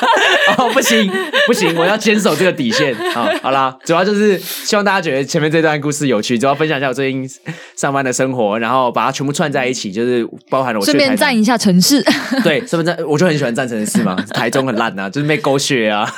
[0.56, 1.10] 哦，不行
[1.46, 2.94] 不行，我要坚守这个底线。
[3.12, 7.28] 好，好啦，主要就是希望大家觉得前面这段故事有趣，主要分享一下我最近
[7.76, 12.02] 上班的生活，然后把它全部串在一起，就是包含了我顺便赞一下城市。
[12.42, 14.16] 对，顺便赞，我就很喜欢赞城市嘛。
[14.32, 16.10] 台中很烂啊，就是被狗血啊。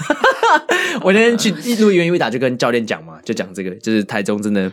[1.03, 1.51] 我那天去
[1.83, 4.71] 录原一打就跟教练讲嘛，就讲这个，就是台中真的。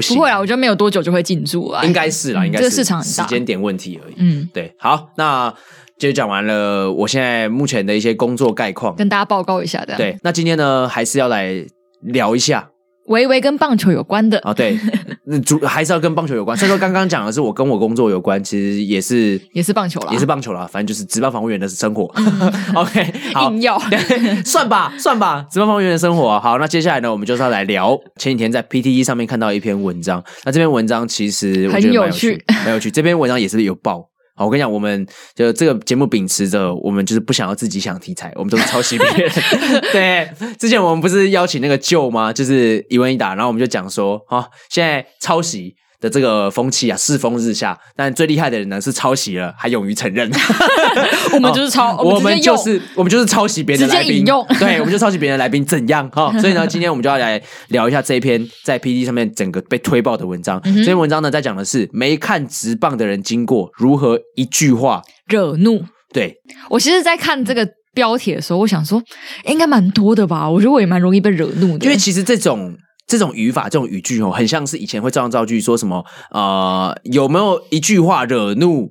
[0.00, 4.14] 不，不会啊，我觉得没有多久就会进驻啊，应该是啦，应该是、嗯、这个市场时间点问题而已。
[4.18, 5.52] 嗯，对，好，那
[5.98, 9.96] 就讲完了，我现在目前的一些工作概况，跟大家报告一下的。
[9.96, 11.64] 对，那今天呢，还是要来
[12.02, 12.68] 聊一下。
[13.06, 14.78] 微微跟棒球有关的啊，对，
[15.44, 16.56] 主还是要跟棒球有关。
[16.56, 22.10] 所以说刚刚讲的是我跟我工作有关，其实也是也是棒球了，也是棒球了，反正就是职棒防护员的生活。
[22.16, 23.80] 嗯、 OK，好，硬要
[24.44, 26.38] 算吧，算吧，职棒防护员的生活。
[26.40, 30.22] 好，那接下来呢，我们就是要来聊前几天在 PTE 上面看到一篇文章。
[30.44, 32.90] 那这篇文章其实我觉得蛮有趣，很有趣。
[32.90, 34.08] 这篇文章也是有报。
[34.36, 39.32] 好，我跟你讲，我们就这个节目秉持着，我们就是不想要自己想题材，我们都是抄袭别人。
[39.92, 42.32] 对，之前我们不是邀请那个 Joe 吗？
[42.32, 45.74] 就是一问一答，然后我们就讲说，啊，现在抄袭。
[46.06, 50.30] 的这个风气啊，世风日下，但最厉害的人呢是抄袭了还勇于承认。
[51.34, 54.46] 我们就是抄，我们就是我们就是抄袭别人的来宾，用。
[54.60, 56.32] 对，我们就抄袭别人的来宾，怎样哈？
[56.38, 60.60] 所以呢， 今天我们就要来聊一下这一篇在 PTT 上面整个被推爆的文章。
[60.64, 65.84] 嗯、这篇文章呢，在讲的是没看直棒的人经过如何一句话惹怒。
[66.12, 66.36] 对，
[66.70, 69.02] 我其实，在看这个标题的时候，我想说，
[69.46, 70.48] 应该蛮多的吧？
[70.48, 72.76] 我觉得我也蛮容易被惹怒的，因为其实这种。
[73.06, 78.90] 这种语法，这种语句哦，很像是以前会照样造句，说什么呃，有没有一句话惹怒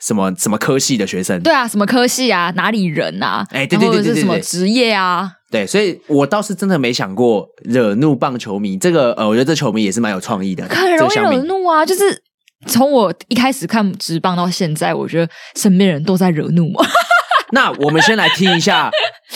[0.00, 1.42] 什么什么科系的学生？
[1.42, 3.46] 对啊，什么科系啊，哪里人啊？
[3.50, 5.30] 哎，对对对对对，是什么职业啊？
[5.50, 8.78] 对，所以我倒是真的没想过惹怒棒球迷。
[8.78, 11.84] 这个呃，我觉得这球迷也是蛮有创意的，很容易惹怒啊。
[11.84, 12.22] 就是
[12.66, 16.86] 从我一开始看直棒到现在，我觉得身边人都在惹怒我。
[17.52, 18.90] 那我们先来听一下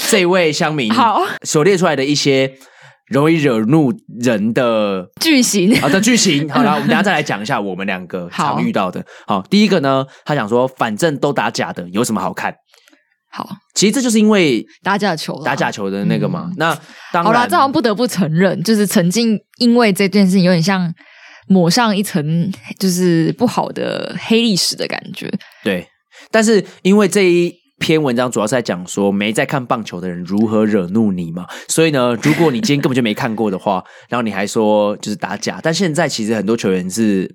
[0.08, 2.50] 这位乡民 好所列出来的一些。
[3.14, 9.00] 容易惹怒人的句型， 好的句型，好了，我们等下再来讲一下我们两个常遇到的。
[9.24, 12.52] 好，好，第一个呢，他想说，反正都打假的，有什么好看？
[13.30, 16.46] 好，其实这就是因为打假球，打假球的那个嘛。
[16.48, 16.74] 嗯、那
[17.12, 20.92] 当然，好啦，这好像不得不承认，就是曾经因为这件事情有点像
[21.46, 25.32] 抹上一层就是不好的黑历史的感觉。
[25.62, 25.86] 对，
[26.32, 27.63] 但是因为这一。
[27.84, 37.30] 篇文章主要是在讲说没在看棒球的人如何惹怒你嘛，所以呢，如果你今天根本就没看过的话， 然后你还说就是打假，但现在其实很多球员是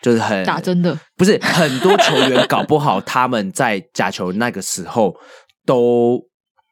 [0.00, 5.14] 就是很打真的，不是很多球员搞不好他们在假球那个时候
[5.66, 6.18] 都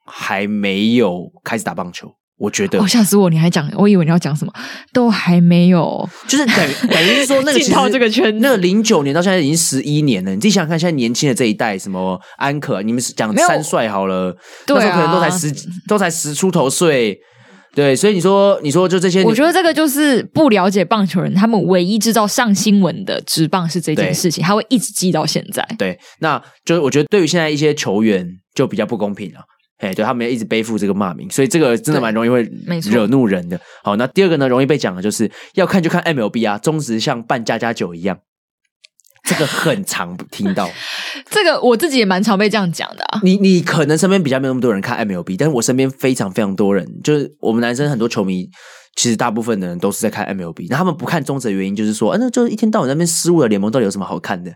[0.07, 2.11] 还没有开始打棒球。
[2.39, 3.31] 我觉得，哦，吓死我！
[3.31, 4.53] 你还讲，我以为你要讲什么，
[4.93, 10.31] 都还没有，就是等于 等于是说那个进到这个圈，那个零九年到现在已经十一年了。
[10.33, 14.37] 你自己想想看，现在年轻的这一代，什么安可，你们讲三帅好了，
[14.69, 15.53] 那时候可能都才十，
[15.89, 17.19] 都才十出头岁，
[17.75, 25.67] 对，所以你说，你说就这些，我觉得这个就是不了解棒球人，他们唯一知道上新闻的职棒是这件事情，他会一直记到现在。
[25.79, 29.41] 对，那就是我觉得对于现在一些球员就比较不公平了。
[29.79, 32.43] 哎，对，他们要一直背负这个骂名，所以这个真的蛮容易会
[32.91, 33.61] 惹怒人的。
[33.85, 38.19] 好，那第二个呢，容易被讲的就是要看就看 MLB 啊，中职像办家家酒一样，
[39.25, 40.71] 这个很常听到。
[41.29, 43.21] 这个我自己也蛮常被这样讲的啊。
[43.23, 48.49] 你你可能身边比较没有那么多人看 MLB，但是我身边非常非常多人，就是我们男生很多球迷，
[48.95, 50.69] 其实大部分的人都是在看 MLB。
[50.71, 54.53] 那他们不看中职的原因就是说，啊，那就一天到晚在那边失误的联盟到底有什么好看的？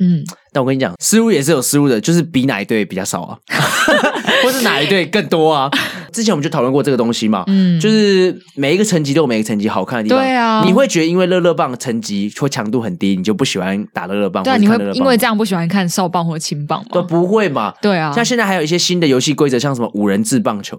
[0.00, 3.38] 嗯，但我跟你讲，失误也是有失误的，就是比哪一队比较少啊，
[4.42, 5.70] 或是哪一队更多啊？
[6.12, 10.18] 之前我们就讨论过这个东西嘛，嗯，就是每一个层级都有每一个层级好看的地方。
[10.18, 14.42] 对啊，你会觉得因为乐乐棒层级或强度很低，你就不喜欢打乐乐棒？
[14.42, 16.88] 对啊，你会因为这样不喜欢看少棒或轻棒吗？
[16.92, 17.74] 都不会嘛？
[17.82, 20.78] 对啊，像现在还有一些新的游戏规则，像什么五人制棒球。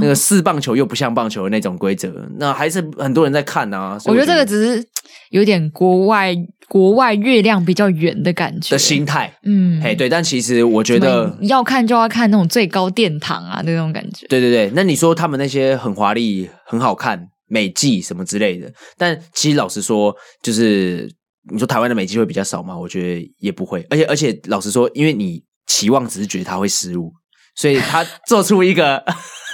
[0.00, 3.96] 那个四棒球又不像棒球的那种规则，那还是很多人在看啊。
[4.06, 4.84] 我觉得这个只是
[5.30, 6.34] 有点国外
[6.68, 10.08] 国外月亮比较圆的感觉的心态，嗯，哎，对。
[10.08, 14.26] 但其实我觉得要看就要看那种最高殿堂啊，那种感觉。
[14.26, 21.10] 对对对，那你说他们那些很华丽、很好看美技什么之类的，但其实老实说，就是
[21.50, 22.76] 你说台湾的美技会比较少吗？
[22.78, 23.86] 我觉得也不会。
[23.88, 27.12] 而且而且老实说，因为你期望只是觉得他会失误，
[27.56, 29.02] 所以他做出一个。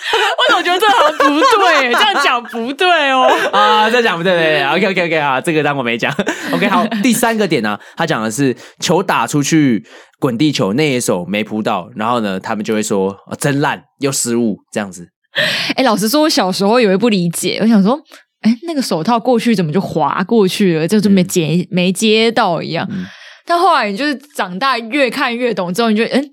[0.57, 3.29] 我觉得这好像不对，这样讲不对哦。
[3.53, 6.15] 啊，这样讲不对，对，对，OK OK OK 啊，这个当我没讲。
[6.53, 9.85] OK，好，第三个点呢、啊，他讲的是球打出去
[10.21, 15.09] 滚地球，那一手没扑到，然后呢，他们就会说、哦、真烂又失误这样子。
[15.35, 17.99] 哎、欸，老实说，我小时候以为不理解，我想说，
[18.43, 22.87] 哎、欸，那个手套过去怎么就滑过去了，就就没接、嗯、没接到一样。
[22.91, 23.05] 嗯、
[23.47, 26.31] 但后来你就是长大越看越懂之后，你就嗯。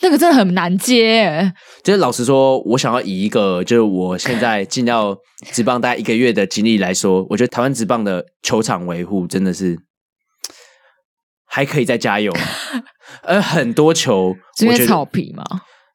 [0.00, 1.52] 欸那个真的很难接，
[1.82, 5.16] 就是老实说，我想要以一个就是我现在进到
[5.52, 9.78] 职棒大概一个月的经历来说，我觉得台湾职棒的球场维护真的是
[11.46, 12.32] 还可以再加油。
[13.22, 15.44] 而很多球，因为草皮嘛，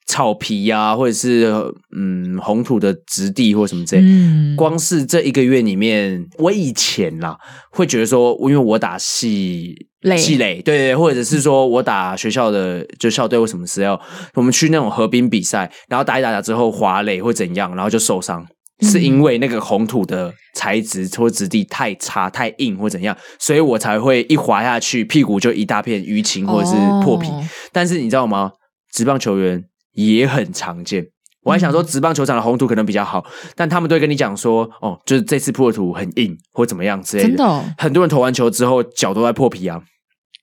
[0.09, 1.53] 草皮呀、啊，或者是
[1.95, 7.37] 嗯红土的质地或什么之类，嗯，光是这一个月里面，我以前啦
[7.69, 9.85] 会觉得说，因为我打系。
[10.15, 13.99] 积累，对对，或者是说我打学校的就校队或什么时候，
[14.33, 18.47] 我们去那种河滨比赛，然后打一打打之后滑垒或怎样，然后就受伤，
[18.79, 27.27] 是因为那个红土的材质或质地太差、太硬或怎样，所以我才会一滑下去，屁股就一大片淤青或者是破皮。
[27.27, 27.43] 哦、
[27.73, 28.53] 但是你知道吗？
[28.93, 29.61] 职棒球员
[30.07, 31.05] 也很常见。
[31.43, 37.29] 我还想说，职棒球场的红土可能比较好，但他们都会跟你讲说，哦，就是这次破土很硬或怎么样之类的。
[37.29, 39.81] 真的、哦，很多人投完球之后脚都在破皮啊。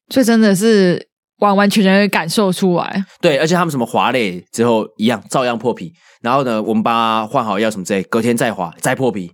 [0.08, 1.06] 所以真的是
[1.40, 5.92] 完完全全的感受出来，对，而且他们什么滑垒之后一样，照样破皮。
[6.22, 9.30] 然后呢，我们帮他换好药什么之类，隔天再滑再破皮，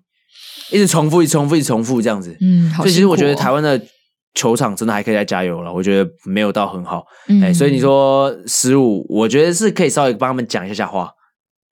[0.72, 2.36] 一直重复，一直重复，一直重复这样子。
[2.40, 2.84] 嗯，好、哦。
[2.84, 3.80] 所以其实我觉得台湾的
[4.34, 5.72] 球场真的还可以再加油了。
[5.72, 7.04] 我觉得没有到很好，
[7.42, 11.10] 哎、嗯，所以你说失误，我觉得是可以稍微帮他们讲一下下话。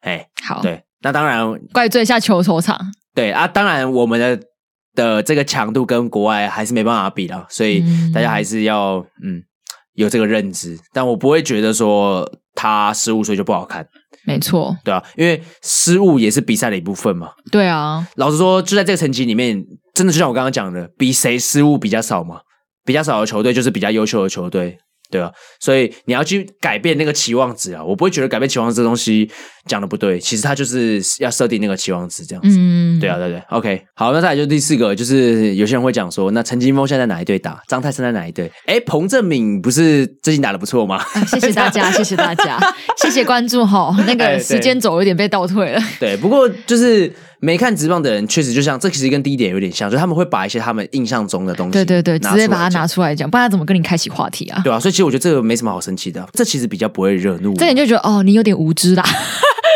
[0.00, 2.78] 哎，好，对，那当然怪罪一下球球场。
[3.14, 4.40] 对啊，当然我们的。
[4.96, 7.80] 的这个强度跟国外还是没办法比了，所以
[8.12, 9.42] 大家还是要嗯，嗯
[9.94, 10.76] 有这个认知。
[10.92, 13.86] 但我不会觉得说他失误所以就不好看，
[14.26, 17.30] 没错，对啊，因为失误也是比赛的一部分嘛。
[17.52, 22.40] 对啊，老实说，就在这个层级里面，真的就像我刚刚讲的，比谁失误比较少嘛，
[22.90, 24.76] 比较少的球队就是比较优秀的球队。
[25.12, 27.82] 对啊，所以你要去改变那个期望值啊！
[27.82, 29.28] 我不会觉得改变期望值这东西
[29.66, 32.56] 讲的不对，其实它就是要设定那个期望值这样子。
[32.56, 33.42] 嗯，对啊，对对。
[33.50, 37.60] OK，好，那再来就第四个，就是有些人会讲说，那陈金峰现在在哪一队打？
[37.66, 38.52] 张泰生在哪一队？
[38.66, 40.98] 哎，彭正敏不是最近打的不错吗？
[40.98, 42.60] 啊，谢谢大家，谢谢大家，
[42.96, 43.92] 谢谢关注哈。
[44.06, 45.82] 那个时间轴有点被倒退了。
[45.98, 54.60] 对，不过就是没看直棒的人，确实就像这，其实跟第一点有点像，就是他们会把一些他们印象中的东西，对对对，直接把它拿出来讲，不然他怎么跟你开启话题啊？
[54.62, 57.54] 对啊，所以其实我觉得这个没什么好生气的，这其实比较不会惹怒。
[57.54, 59.04] 这点就觉得哦，你有点无知啦。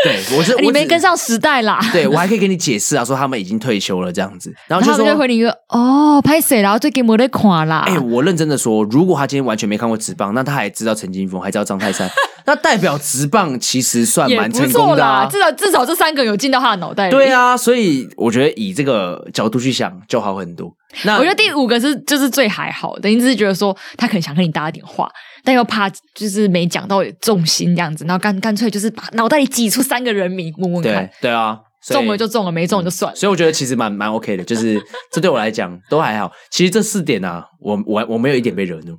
[0.05, 1.81] 对，我是你没跟上时代啦。
[1.91, 6.61] 对，我还可以给你解释啊，说他们已经退休了这样子，然后，就说然后他们就回你一个哦，拍谁？
[6.61, 7.85] 然后最近没得看啦。
[7.87, 12.09] 哎，我认真的说，如果他今天完全没看过职棒，那他还知道陈金峰，还知道张泰山，
[12.45, 15.27] 那代表直棒其实算蛮成功的啊。
[15.31, 17.11] 至少至少这三个有进到他的脑袋里。
[17.11, 20.73] 对啊，所以我觉得以这个角度去想就好很多。
[21.05, 25.11] 那我觉得第五个是就是最还好的，你只是觉得说他可能想跟你搭一点话。
[25.47, 31.07] 但又怕就是没讲到重心这样子，然后干干脆就是把脑袋里挤出三个人名问问看。
[31.21, 33.15] 对对啊，中了就中了，没中就算了。
[33.15, 36.33] 所以我觉得其实蛮蛮 OK 的，就是这对我来讲都还好。
[36.51, 38.97] 其实这四点啊，我我我没有一点被惹怒。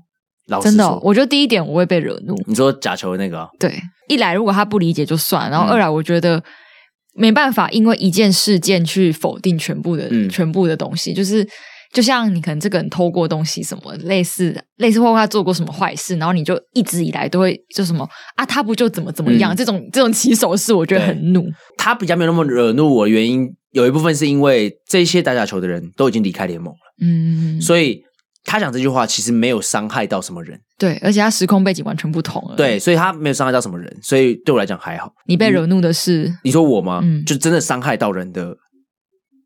[0.62, 2.36] 真的哦，我觉得第一点我会被惹怒。
[2.46, 3.48] 你说假球的那个啊？
[3.60, 3.74] 对，
[4.08, 6.40] 一来如果他不理解就算，然后二来我觉得
[7.16, 11.44] 没办法因为一件事件去否定全部的、嗯、全部的东西，就是。
[11.96, 18.06] 就像你可能这个人偷过东西什么类似，类似或他做过什么坏事，然后你就一直以来都会就什么
[18.36, 19.54] 啊，他不就怎么怎么样？
[19.54, 21.48] 嗯、这种这种起手式，我觉得很怒。
[21.78, 28.02] 他比较没有那么惹怒我，原因有一部分是因为这些打假球的人都已经离开联盟了，嗯，所以
[28.44, 30.60] 他讲这句话其实没有伤害到什么人。
[30.78, 32.58] 对，而且他时空背景完全不同了。
[32.58, 35.10] 对，所以他没有伤害到什么人，所以对我来讲还好。
[35.28, 36.30] 你被惹怒的是？
[36.44, 37.00] 你说我吗？
[37.02, 38.50] 嗯，就真的伤害到人的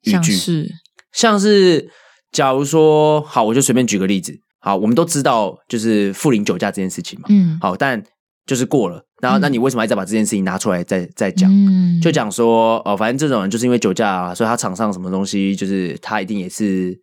[0.05, 0.67] 语句，像是
[1.13, 1.87] 像是。
[2.31, 4.37] 假如说好，我就随便举个例子。
[4.61, 7.27] 好，我们都知道就是富林酒驾这件事情嘛。
[7.29, 7.57] 嗯。
[7.61, 8.03] 好，但
[8.45, 11.49] 就是过了，然后那你为什么还在把这件事情拿出来再再讲？
[11.49, 11.99] 嗯。
[12.01, 16.93] 就讲说哦，反正这种人就是因为酒驾啊，所以他场上什么东西就是他一定也是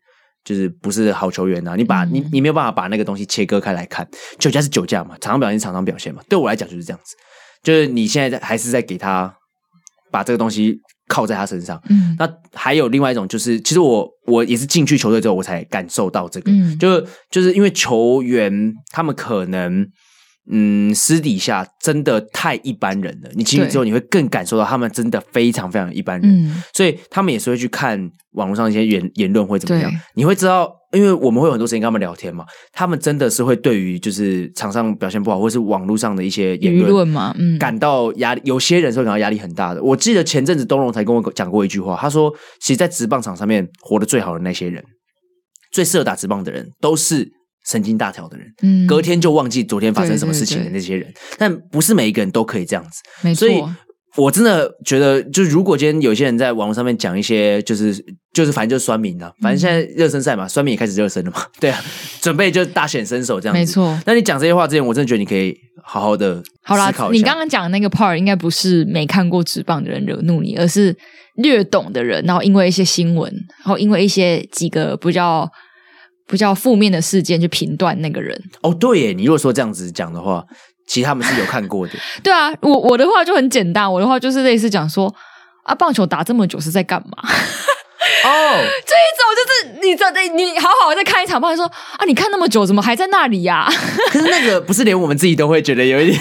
[0.45, 1.75] 就是不是好球员啊。
[1.77, 4.07] 你把你你没有办法把那个东西切割开来看，
[4.39, 6.23] 酒驾是酒驾嘛，场上表现是场上表现嘛。
[6.29, 7.17] 对我来讲就是这样子，
[7.63, 9.35] 就是你现在还是在给他
[10.13, 10.79] 把这个东西。
[11.09, 19.87] 靠在他身上，嗯，那还有另外一种，就是其实我我也是进去球队之后，我才感受到这个，嗯，就就是因为球员他们可能，
[20.51, 30.73] 嗯，私底下真的太一般人了，你进去之后你会更感受到他们真的非常非常一般人，嗯，所以他们也是会去看网络上一些言言论会怎么样，你会知道。
[30.97, 38.41] 因为我们会有很多时间跟他们聊天嘛，他们真的是会对于就是场上表现不好，或是网络上的一些言论嘛，嗯，感到压力。
[38.45, 39.83] 有些人是会感到压力很大的。
[39.83, 44.83] 我记得前阵子东龙才跟我讲过一句话，他说，其实，在职棒场上面活得最好的那些人，
[45.73, 47.29] 最适合打职棒的人，都是
[47.67, 51.03] 神经大条的人，嗯，隔天就忘记昨天发生什么事情的那些人。
[51.05, 53.47] 对对对，但不是每一个人都可以这样子，没错。
[53.47, 53.63] 所以
[54.17, 57.95] 我真的觉得，就如果今天有些人在网络上面讲一些，就是
[58.33, 61.79] 就是反正就是酸民啊，反正现在热身赛嘛，酸民也开始热身了嘛， 对啊，
[62.21, 63.59] 准备就大显身手这样子。
[63.59, 63.99] 没错。
[64.07, 66.43] 那你讲这些话之前，我真的觉得你可以好好的。
[66.63, 70.97] 好啦，你刚刚讲的那个 part 应该不是没看过纸棒的人惹怒你，而是
[71.35, 75.47] 略懂的人，然后因为一些新闻，然后因为一些几个比较
[76.27, 78.41] 比较负面的事件，去评断那个人。
[78.63, 80.43] 哦，对耶，你如果说这样子讲的话。
[80.87, 81.95] 其实他们是有看过的。
[82.23, 85.13] 对啊，我我的话就很简单，我的话就是类似讲说
[85.65, 87.29] 啊，棒球打这么久是在干嘛？
[88.25, 93.73] 哦，这一种就是你在你你好好的在看一场棒球，说啊，你看那么久，怎么还在那里呀、啊？
[94.11, 96.21] 可是那个不是连我们自己都会觉得有一点，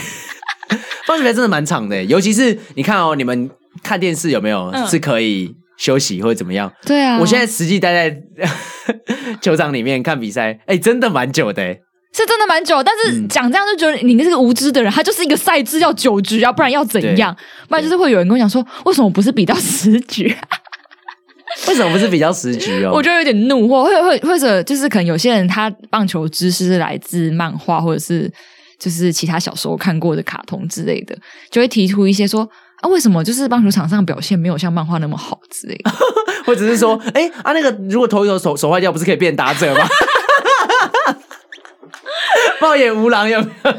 [1.08, 3.50] 棒球台真的蛮长的，尤其是你看哦，你们
[3.84, 6.72] 看电视有没有、嗯、是可以休息或者怎么样？
[6.86, 8.18] 对啊，我现在实际待在
[9.42, 11.78] 球场里面看比赛，哎，真的蛮久的。
[12.16, 17.36] 是真的蛮久，但是讲这样就觉得你这个无知的人，他就是一个赛制要九局，要不然要怎样？
[17.68, 20.34] 不然就是会有人跟我讲说，为什么不是比到十局？
[21.68, 22.92] 为什么不是比较十局哦？
[22.96, 28.32] 我觉得有点怒，或会会或者就是可能有些人他棒球知识是来自漫画，或者是
[28.80, 31.16] 就是其他小时候看过的卡通之类的，
[31.50, 32.48] 就会提出一些说
[32.82, 35.92] 啊，为什么就是棒球场上表现没有像漫画那么好之类的，
[36.46, 39.88] 或者是说，哎啊，那个如果投一投手手坏掉，不是可以变打者吗？
[42.66, 43.72] 暴野无郎有没有？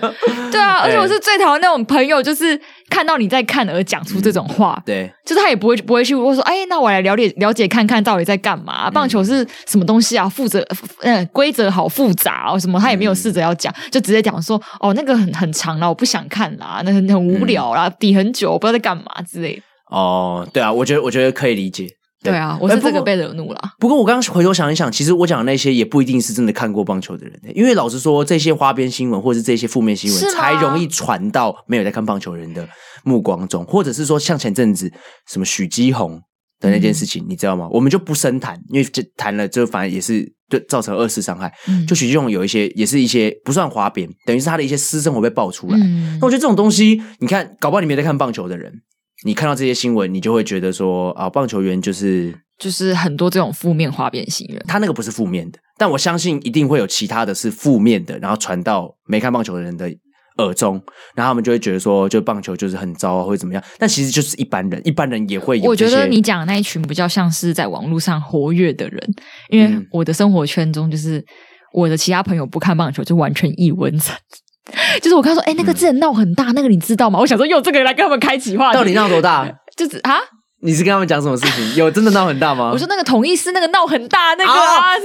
[0.53, 4.75] 对啊，而且我是最讨厌那种朋友，就是看到你在看而讲出这种话。
[4.79, 8.89] 嗯、对，就是他也不会不会去问说，哎，那我来了解了解看看到底在干嘛？
[8.89, 10.29] 棒球是什么东西啊？
[10.29, 10.65] 负责
[11.01, 19.63] 嗯，规则好复杂哦，什么他也没有试着要讲，嗯、就直接讲说，哦，那个很很长了，我不想看啦，那很很无聊啦，比、嗯、很久，我不知道在干嘛之类的。
[19.91, 21.89] 哦，对啊，我觉得我觉得可以理解。
[22.23, 23.61] 对，啊，我是这个被惹怒了。
[23.79, 32.67] 不过我刚刚回头想一想，其实我讲的那些也不一定是真的看过棒球的人，因为老实说，这些花边新闻或者是这些负面新闻，才容易传到没有在看棒球人的
[33.05, 34.91] 目光中，或者是说像前阵子
[35.29, 36.21] 什么许基宏
[36.59, 37.69] 的那件事情，嗯、你知道吗？
[37.71, 41.53] 我们就不深谈，因为这谈了之后，反而也是对造成二次伤害。
[41.69, 45.79] 嗯、就许基宏有一些，也是一些不算花边，等于是他的一些私生活被爆出来。
[45.79, 48.73] 嗯、那我觉得这种东西，你看，搞不好你没在看棒球的人。
[49.25, 54.63] 你看到这些新闻，你就会觉得说啊，棒球员就是就是很多这种负面花边新闻。
[54.67, 59.91] 他那个不是负面的，但我相信一定会有其他的是负面的，然后传到没看棒球的人的
[60.39, 60.75] 耳中，
[61.15, 63.63] 然后他们就会觉得说，就棒球就是很糟啊，或者怎么样。
[63.79, 65.65] 但其实就是一般人，一般人也会有。
[65.65, 69.15] 我觉得你讲的那一群比较像是在网络上活跃的人，
[69.49, 71.25] 因为我的生活圈中，就是
[71.73, 74.15] 我的其他朋友不看棒球，就完全一文成。
[75.01, 77.19] 就是我刚说，哎、欸，那个之前闹很大，嗯、那个你知道吗？
[77.19, 78.79] 我想说，用这个来跟他们开启话题。
[78.79, 79.47] 到底闹多大？
[79.77, 80.17] 就是啊，
[80.63, 81.75] 你是跟他们讲什么事情？
[81.77, 82.71] 有真的闹很大吗？
[82.75, 84.97] 我说那个统一是那个闹很大那个啊，啊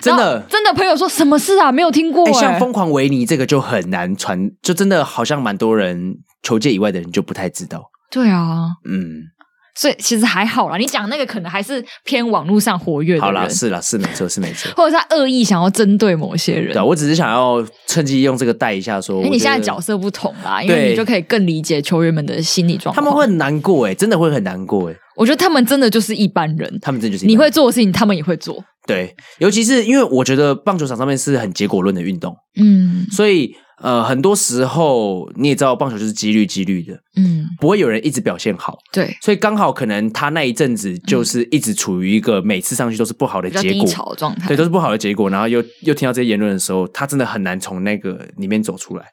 [0.00, 1.70] 真的真的朋友说什么事啊？
[1.72, 2.30] 没有听过、欸。
[2.30, 7.90] 哎、欸，像疯狂维尼这个就很难传，就真的好像蛮多人求界以外的人就不太知道。
[8.10, 9.31] 对啊，嗯。
[9.74, 13.22] 所以其实还好啦，你讲那个可能还是偏网络上活跃的人。
[13.22, 14.70] 好啦，是啦，是没错，是没错。
[14.76, 16.74] 或者他恶意想要针对某些人。
[16.74, 19.22] 对，我只是想要趁机用这个带一下说。
[19.22, 22.96] 你现在角色不同啦，因为你就可以更理解球员们的心理状况。
[22.96, 24.96] 他们会很难过诶，真的会很难过诶。
[25.16, 28.62] 我觉得他们真的就是一般人，他们真的就是你会做的事情，他们也会做。
[28.86, 33.54] 对，尤其是因为我觉得棒球场上面是很结果论的运动，嗯，所以。
[33.82, 49.04] 呃，很多时候你也知道，棒球就是几率几率的，嗯，不会有人一直表现好，对，所以刚好可能他那一阵子就是一直处于一个每次上去都是不好的结果状态，对，都是不好的结果，然后又又听到这些言论的时候，他真的很难从那个里面走出来。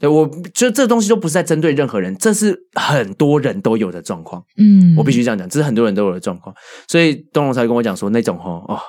[0.00, 6.54] 对，我觉得这东西都不是在针对任何人，这是很多人都有的状况，嗯，我必须这样讲，这是很多人都有的状况，
[6.88, 8.80] 所以东龙才跟我讲说那种哦哦，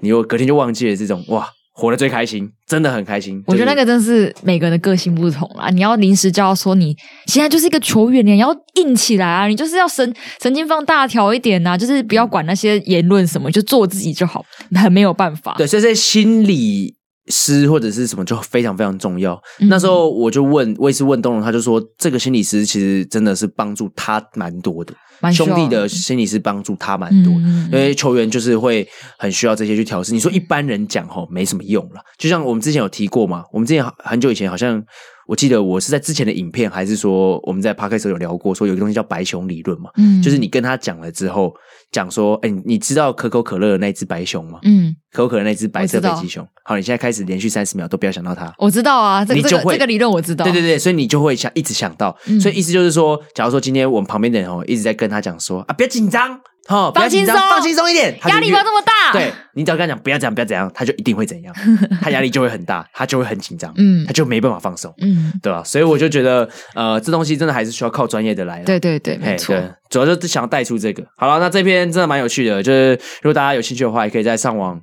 [0.00, 1.48] 你又隔天就忘记了这种哇。
[1.80, 3.40] 活得最开心，真的很开心。
[3.46, 5.70] 我觉得那个真是每个人的个性不同啦。
[5.70, 6.92] 你要临时就要说你
[7.26, 9.46] 现在就是一个球员，你要硬起来啊！
[9.46, 10.12] 你就是要神
[10.42, 11.78] 神经放大条一点啊！
[11.78, 14.44] 就是不要管那些言论什么，就做自己就好。
[14.74, 15.54] 很没有办法。
[15.56, 16.92] 对，所以在心理
[17.28, 19.40] 师或者是什么就非常非常重要。
[19.60, 24.92] 嗯、那时候我就问，我也是问东龙，他就说这个心理师其实真的是帮助他蛮多的。
[25.32, 28.88] 兄弟的心理师帮助他蛮多，嗯，因为球员就是会
[29.18, 30.12] 很需要这些去调试。
[30.12, 34.82] 你说一般人讲吼没什么用了，就像我们之前有提过嘛，我们之前很久以前好像。
[35.28, 41.54] 我记得我是在之前的影片，还是说我们在 Podcast 有聊过，说有一个东西叫白熊理论嘛，嗯，就是你跟他讲了之后，
[41.92, 44.58] 讲说，哎，你知道可口可乐的那只白熊吗？
[44.62, 46.42] 嗯，可口可乐那只白色北极熊。
[46.64, 48.50] 好，你现在开始连续三十秒都不要想到它。
[48.56, 50.46] 我知道啊，这个、你就会这个理论我知道。
[50.46, 56.40] 对对对，所以你就会想一直想到，嗯、所以意思就是说，假如说今天我们旁边的人哦一直在跟他讲说啊，不要紧张。
[56.68, 59.10] 好，放轻松，放轻松一点，压力不要这么大。
[59.10, 61.54] 对，你只要跟他讲不要这样，不要怎样，他就一定会怎样，
[62.02, 65.62] 他压力就会很大，他就会很紧张，嗯，他就没办法放松，嗯，对吧？
[65.64, 68.62] 所以我就觉得，呃，这东西真的还是需要靠专业的来。
[68.64, 69.56] 对对对，没错。
[69.88, 71.02] 主要就是想要带出这个。
[71.16, 72.92] 好了，那这篇真的蛮有趣的，就是
[73.22, 74.78] 如果大家有兴趣的话，也可以在上网。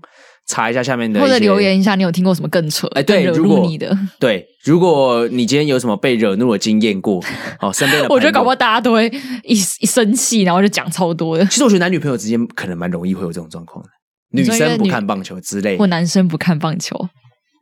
[0.47, 2.87] 查一下下面的，或者留言一下，你有听过什么更扯？
[2.95, 7.23] 哎，对，如果你的， 对，如果你今天有什么被惹怒的经验过，
[7.61, 9.07] 哦，身边的，我觉得搞不好大家都会
[9.43, 11.45] 一一生气，然后就讲超多的。
[11.45, 13.89] 其实我觉得男女朋友之间可能蛮容易会有这种状况的，
[14.31, 16.95] 女生不看棒球之类，或男生不看棒球。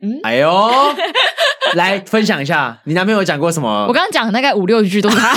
[0.01, 0.69] 嗯，哎呦，
[1.75, 3.85] 来分享一下，你男朋友讲过什么？
[3.87, 5.33] 我刚刚讲的大概五六句都是他。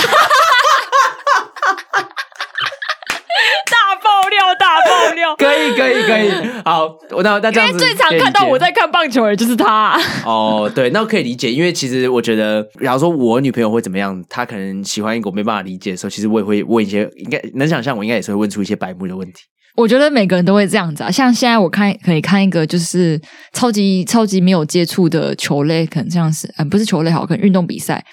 [5.35, 6.29] 可以可以可以，
[6.63, 6.87] 好，
[7.23, 9.99] 那那这样子，因为最常看到我在看棒球的就是他。
[10.25, 19.39] 哦，对，那我可以理解，因为其实我觉得，假如说我女朋友会怎么样，她可能喜欢一个我没办法理解的时候，其实我也会问一些，应该能想象，我应该也是会问出一些白目的问题。
[19.75, 23.21] 我觉得每个人都会这样子啊，像现在我看可以看一个就是
[23.53, 28.03] 超级超级没有接触的球类，可能像是呃不是球类好，可能运动比赛。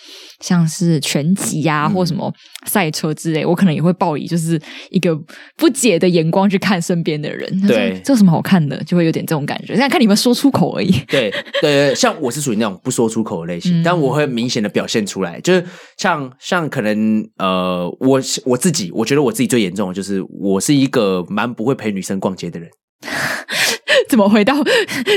[0.45, 2.31] 像是拳击呀，或什么
[2.67, 5.19] 赛车之类，嗯，我可能也会抱以就是一个
[5.57, 7.49] 不解的眼光去看身边的人。
[7.67, 8.77] 对，这有什么好看的？
[8.85, 9.69] 就会有点这种感觉。
[9.69, 10.93] 现在看你们说出口而已。
[11.09, 11.33] 对
[11.63, 15.41] 对，像我是属于那种不说出口的类型，嗯，但我会明显的表现出来。
[15.41, 15.65] 就是
[15.97, 22.69] 像像可能呃，我我自己，我觉得我自己最严重的就是我是一个蛮不会陪女生逛街的人。
[24.11, 24.55] 怎么回到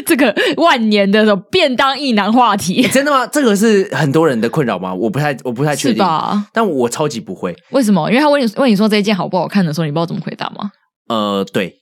[0.05, 2.81] 这个万年的便当异男话题？
[2.83, 3.25] 欸，真的吗？
[3.27, 4.93] 这个是很多人的困扰吗？
[4.93, 5.95] 我不太，我不太确定。
[5.95, 6.45] 是吧？
[6.53, 7.55] 但我超级不会。
[7.71, 8.09] 为什么？
[8.09, 10.71] 因为他问你问你说这一件好不好看的时候，你不知道怎么回答吗？
[11.09, 11.73] 呃，对。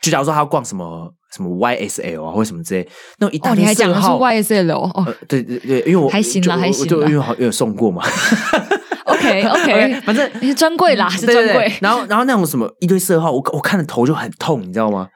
[0.00, 2.88] 就假如说他要逛什么什么 YSL 啊，或什么之类，
[3.20, 4.90] 那一大哦，你还讲的是 YSL 哦？
[5.06, 8.02] 呃、对对对，因为我还行啦，还行啦，就因为好有送过嘛。
[9.06, 11.72] OK OK，反正是专柜啦，是专柜。
[11.80, 15.06] 然后然后那种什么一堆色号，我我看的头就很痛，你知道吗？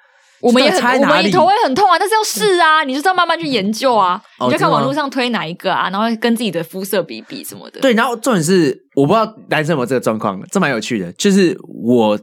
[0.47, 7.81] 我们也很，我们也头会很痛啊，但是要试啊，你就是要慢慢去研究啊，哦、你就看网络上推哪一个啊，然后跟自己的肤色比比什么的。
[7.81, 11.13] 对，然后重点是我不知道男生有没有这个状况，这蛮有趣的。
[11.15, 12.19] 就是我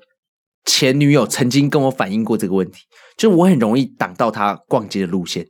[0.66, 2.80] 前女友曾经跟我反映过这个问题，
[3.18, 5.46] 就是我很容易挡到她逛街的路线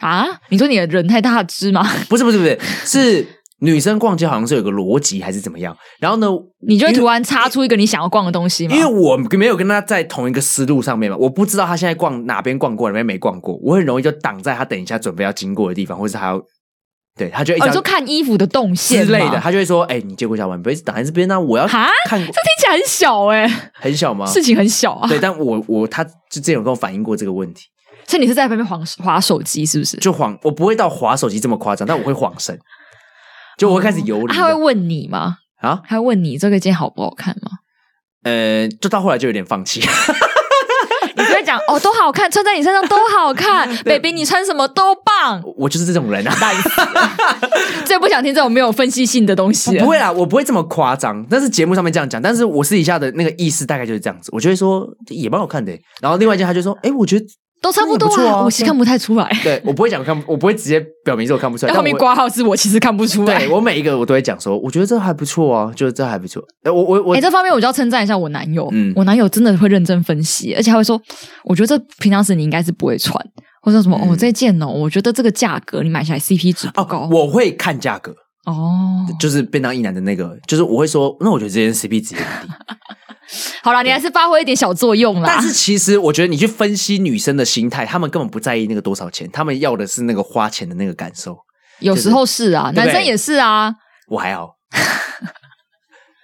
[0.00, 0.26] 啊。
[0.50, 1.82] 你说你的人太大只吗？
[2.08, 3.26] 不是不是不是，是
[3.62, 6.28] 女生逛街好像是有个逻辑还是怎么样，然后呢，
[6.66, 8.74] 你就会突然插出一个你想要逛的东西吗？
[8.74, 16.42] 因为我没有跟他在同一个思路上面嘛，我不知道他现在逛哪边逛过，哪边没逛过，我很容易就挡在他等一下准备要经过的地方，或是他要
[17.16, 24.26] 对他就一直、哦、就看衣服的动线之类的，他就会说：“哎、欸，你借过一下碗杯，挡在这边呢、啊，我要看。”这听起来很小哎、欸，很小吗？
[24.26, 25.06] 事情很小啊。
[25.08, 27.66] 对，但我我他就之前有跟我反映过这个问题，
[28.08, 29.98] 所以你是在旁边晃滑手机是不是？
[29.98, 32.58] 就晃，我不会到滑手机这么夸张，但我会晃神。
[33.62, 35.36] 就我会开始游离、哦，他会问你吗？
[35.60, 37.52] 啊，他会问你这个件好不好看吗？
[38.24, 39.80] 呃，就到后来就有点放弃。
[41.14, 45.40] 你不会讲哦，都好看，穿在你身上都好看， baby，你穿什么都棒。
[45.56, 46.34] 我就是这种人啊，
[47.86, 49.78] 最不想听这种没有分析性的东西。
[49.78, 54.28] 不会啊，我不会这么夸张，但是节目上面这样讲，但是我私底下的那个意思大概就是这样子。
[54.32, 57.24] 我就会说也蛮好看的，然后另外一件他就说，哎，我觉得。
[57.62, 59.30] 都差不多啊，啊，我其实看不太出来。
[59.42, 61.72] 对，我不会讲看，我不会直接表明说我看不出来。
[61.72, 63.38] 后面挂号是我其实看不出来。
[63.38, 66.42] 对，我每一个我都会讲说，我觉得这还不错啊，就是这还不错。
[66.64, 68.68] 哎，我我我，哎，这方面我就要称赞一下我男友。
[68.72, 71.00] 嗯，我男友真的会认真分析，而且还会说，
[71.44, 73.16] 我觉得这平常时你应该是不会穿，
[73.62, 77.02] 或者说什么、嗯、哦，这件哦，我觉得这个价格你买下来 CP 值不高。
[77.02, 78.12] 哦、我会看价格
[78.44, 82.54] 哦，就是便当一男的那个，就是我会说，那我觉得这件 CP 值很低。
[83.62, 85.32] 好了，你还是发挥一点小作用啦。
[85.34, 91.38] 但是其实我觉得你去分析女生的心态，她们根本不在意那个多少钱，她们要的是那个花钱的那个感受。
[91.80, 93.74] 有时候是啊，就是、男生也是啊。
[94.08, 94.50] 我还好，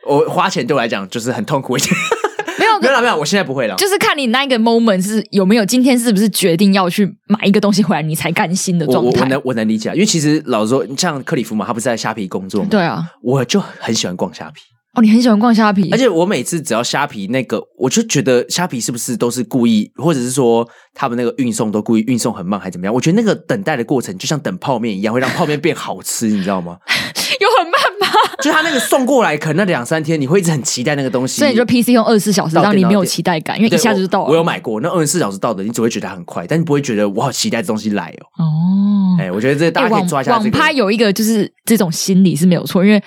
[0.06, 1.94] 我花钱对我来讲就是很痛苦一点。
[2.58, 3.76] 没有，没有，没有，我现在不会了。
[3.76, 9.20] 就是看你那个 moment 是有没有，今天是不是决定要去买一个东西回来，你才甘心的状态。
[9.20, 12.68] 我我能我能理解，因为其实老实说，像克里夫嘛，他不是在虾皮工作吗？
[12.70, 14.60] 对啊，我就很喜欢逛虾皮。
[14.98, 22.92] 哦，你很喜欢逛虾皮，而且我每次只要虾皮那个，我就觉得虾皮是不是都是故意，或者是说他们那个运送都故意运送很慢，还是怎么样？
[22.92, 26.76] 我觉得那个等待的过程就像等泡面一样，会让泡面变好吃，你知道吗？
[27.40, 28.18] 有很慢吗？
[28.42, 31.38] 就他那个送过来，可能那两三天，你会一直很期待那个东西。
[31.38, 34.24] 所以你就 PC 用二十四小时，让你没有期待感，因为一下子就到了。
[34.26, 38.44] 我，我有买过，那二十四小时到的，你只会觉得很快，但你不会觉得我好期待这东西来哦。
[38.44, 40.44] 哦，哎，我觉得这大家可以抓一下这个。
[40.44, 43.00] 网拍有一个就是这种心理是没有错，因为。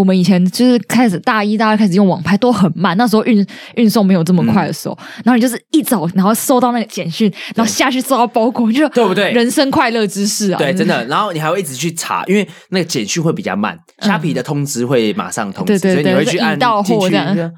[0.00, 9.30] 我们以前就是开始大一、大二开始用网拍都很慢，那时候运运送没有这么快的时候，嗯、然后你就是一早然后收到那个简讯，然后下去收到包裹，就对不对？
[9.32, 10.58] 人生快乐之事啊！
[10.58, 11.04] 对，真的。
[11.04, 17.52] 然后你还会一直去查，因为那个简讯会比较慢，虾皮的通知会马上通知，对对对，所以你会去按到货这样。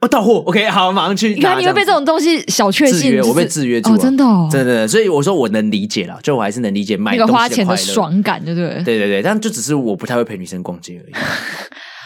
[0.00, 1.34] 哦，到货，OK，好，马上去。
[1.34, 4.86] 你看，你会被这种东西小确幸，我被制约住了，哦，真的，哦，真的。
[4.86, 8.82] 所以我说我能理解了，就我还是能理解买东西的快乐，那个花钱的爽感，对不对？
[8.82, 11.12] 对对对，但就只是我不太会陪女生逛街而已。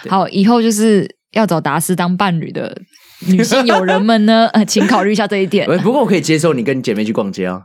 [0.09, 2.76] 好，以后就是要找达斯当伴侣的
[3.26, 5.66] 女性友人们呢， 呃，请考虑一下这一点。
[5.80, 7.62] 不过我可以接受你跟你姐妹去逛街啊。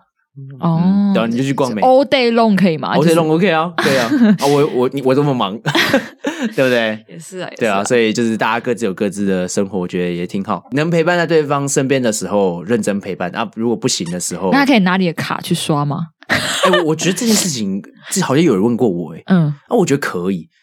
[0.59, 1.79] 哦、嗯，对啊，你就去逛美。
[1.83, 4.09] All day long 可以吗？All day long OK 啊，对啊。
[4.39, 5.55] 啊，我我你我这么忙，
[6.55, 7.05] 对不对？
[7.07, 7.83] 也是啊，对啊。
[7.83, 10.63] 所以就是大家各自有各自的生活，我觉得也挺好。
[10.71, 13.47] 能陪伴在对方身边的时候，认真陪伴啊。
[13.55, 15.99] 如果不行的时候，那可以拿你的卡去刷吗？
[16.25, 17.79] 哎、欸，我我觉得这件事情，
[18.09, 20.47] 这好像有人问过我、欸，哎，嗯，啊，我觉得可以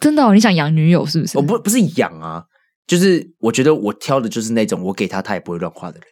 [0.00, 1.36] 真的、哦，你想养女友是不是？
[1.38, 2.44] 我不不是养啊，
[2.86, 6.06] 就是我觉得我挑的就是那种我给他他也不会乱花的人。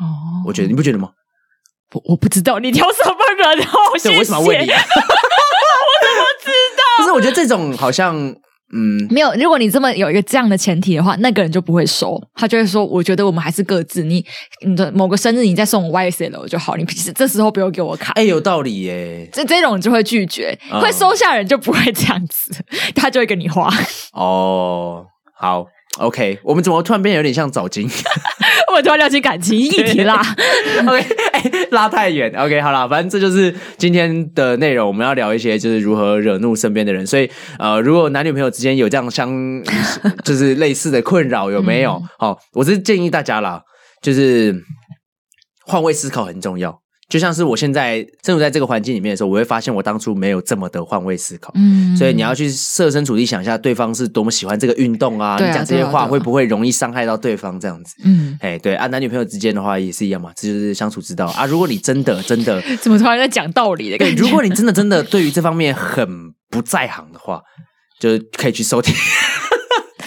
[0.00, 1.10] 哦，我觉得你不觉得吗？
[1.92, 4.08] 我我不知道你挑什么人哦，谢谢。
[4.10, 4.70] 对，为什么要问你？
[4.70, 4.76] 我
[6.02, 6.82] 怎么知道？
[6.98, 8.34] 不是，我觉得这种好像。
[8.76, 9.32] 嗯，没有。
[9.34, 14.02] 如果你这么有一个这样的前提的话，那个人就不会收，他就会说：“我觉得我们还是各自。
[14.02, 14.24] 你
[14.66, 16.74] 你的某个生日，你再送我 YSL 就好。
[16.76, 19.28] 你平时这时候不用给我卡。”哎，有道理耶。
[19.32, 22.52] 这这种就会拒绝，嗯、会收下人就不会这样子，
[22.96, 23.72] 他就会跟你花。
[24.12, 25.06] 哦，
[25.38, 25.66] 好。
[25.98, 27.88] OK，我们怎么突然变得有点像早金？
[28.74, 30.20] 我突然聊起感情议题啦。
[30.86, 31.00] OK，
[31.32, 32.32] 哎、欸，拉太远。
[32.36, 34.88] OK，好了，反正这就是今天的内容。
[34.88, 37.06] 我们要聊一些就是如何惹怒身边的人。
[37.06, 39.30] 所以，呃，如果男女朋友之间有这样相，
[40.24, 42.02] 就是类似的困扰，有没有？
[42.18, 43.62] 好、嗯，我是建议大家啦，
[44.02, 44.54] 就是
[45.64, 46.83] 换位思考很重要。
[47.14, 51.52] 就像是我现在身处在这个环境里面的时候，我会发现我当初没有这么的换位思考。
[51.54, 55.36] 嗯，所以你要去设身处地想一下，对方是多么喜欢这个运动啊！
[55.38, 57.60] 你讲这些话会不会容易伤害到对方？
[57.60, 61.46] 这样子，嗯，哎，对啊，男女朋友之间的话也是一样嘛，这就是相处之道啊。
[61.46, 64.16] 如果你真的真的 怎么突然在讲道理的感觉？
[64.16, 67.40] 对，如果你真的真的对于这方面很不在行的话，
[68.00, 68.92] 就可以去收听。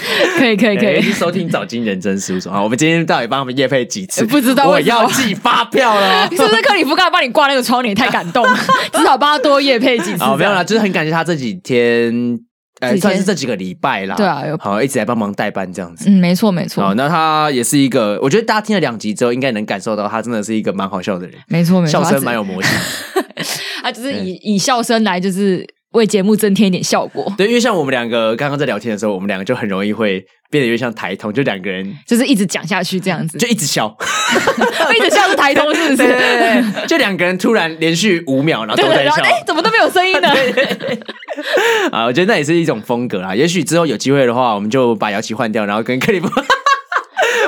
[0.37, 2.61] 可以可以可以，去收听早金人真事务所啊！
[2.61, 4.25] 我们今天到底帮他们夜配几次？
[4.25, 6.27] 不知道，我要寄发票了。
[6.31, 8.45] 是不是克里夫刚才帮你挂那个窗帘太感动，
[8.93, 10.23] 至少帮他多夜配几次。
[10.23, 12.39] 哦，没有啦，就是很感谢他这几天，
[12.79, 14.15] 呃，算是这几个礼拜啦。
[14.15, 16.09] 对啊，好，一直来帮忙代班这样子。
[16.09, 16.83] 嗯，没错没错。
[16.83, 21.35] 好，那他也是一个，我觉得大家听了两集之后，应该能感受到他真的是一个蛮好笑的人。
[21.47, 22.71] 没错没错，笑声蛮有魔性。
[23.81, 25.65] 他就是以以笑声来就是。
[25.97, 27.31] 为节目增添一点效果。
[27.37, 33.93] 对，因为像我们两个刚刚在聊天的时候，我们两个就很容易会变得有点像台通，就两个人就是一直讲下去这样子，就一直笑，
[34.95, 35.97] 一直笑是台通是不是？
[35.97, 40.29] 对对对，就两个人突然连续五秒，然后都在笑，哎，怎么都没有声音呢？
[41.91, 43.35] 啊， 我觉得那也是一种风格啦。
[43.35, 46.29] 也许之后有机会的话，我们就把姚琪换掉，然后跟克里夫。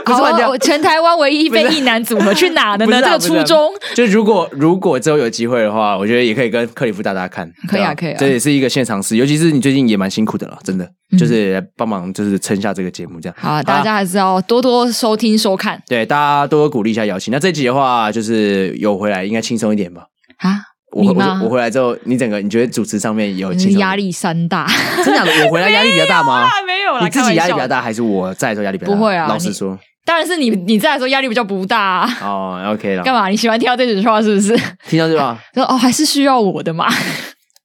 [0.10, 3.02] 不是换掉，全台湾唯一非一男组合去哪的呢？
[3.02, 13.36] 这个初衷就如果如果之后有机会的话，我觉得也可以跟克里夫大大看，可以啊，可以啊，这也是一个现场试，尤其是你最近也蛮辛苦的了，真的，就是帮忙就是撑下这个节目这样。
[13.40, 17.32] 好，大家还是要多多收听收看，对，大家多多鼓励一下姚琴。
[17.32, 20.04] 那这集的话，就是有回来应该轻松一点吧？
[20.38, 20.58] 啊，
[20.92, 24.68] 我我我回来之后，你整个你觉得主持上面有 压力山大？
[25.04, 25.22] 真的？
[25.46, 26.48] 我回来压力比较大吗？
[26.66, 28.98] 没有啦，你自己压力比较大，还是我在的时候压力比较大？
[28.98, 29.78] 不会啊，老实说。
[30.06, 32.18] 当然是你，你在的时候压力比较不大啊。
[32.22, 33.04] 哦，OK 了。
[33.04, 33.28] 干嘛？
[33.28, 34.58] 你喜欢听到这句话是不是？
[34.88, 36.88] 听到这句话，说哦，还是需要我的嘛？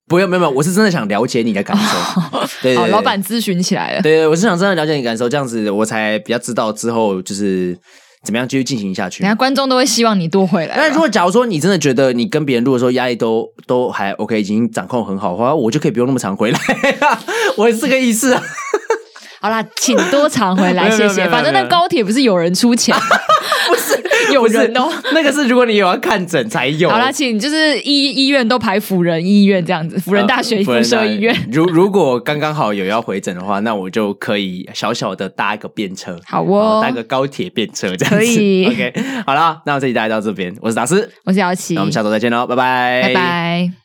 [0.07, 2.41] 不用，没有，没有，我是真的想了解你的感受。
[2.61, 4.03] 对，老板咨询起来了。
[4.03, 7.75] 对，我是想真的了解你感受，这样子我才比较知道之后就是
[8.23, 9.23] 怎么样继续进行下去。
[9.23, 10.75] 人家观众都会希望你多回来。
[10.77, 16.59] 但如果假如说你真的觉得你跟别人录的时候压力都都还 OK，已经掌控很好的话，我就可以不用那么常回来。
[17.57, 18.43] 我是这个意思啊。
[19.45, 21.29] 好啦，请多常回来， 谢谢。
[21.29, 22.97] 反正那高铁不是有人出钱，
[23.69, 24.91] 不是 有人哦。
[25.13, 26.89] 那个是如果你有要看诊才有。
[26.89, 31.37] 好啦，请就是医医院都排辅仁医院这样子，辅仁大学附设医院。
[31.53, 38.17] 如如果刚刚好有要回诊的话，那我就可以小小的搭一个便车，好哦，搭个高铁便车这样子。
[38.17, 38.95] 可以，OK。
[39.27, 43.84] 好了，那我这集大家到这边，我是达斯，我是姚琪，那我们下周再见喽，拜拜，拜拜。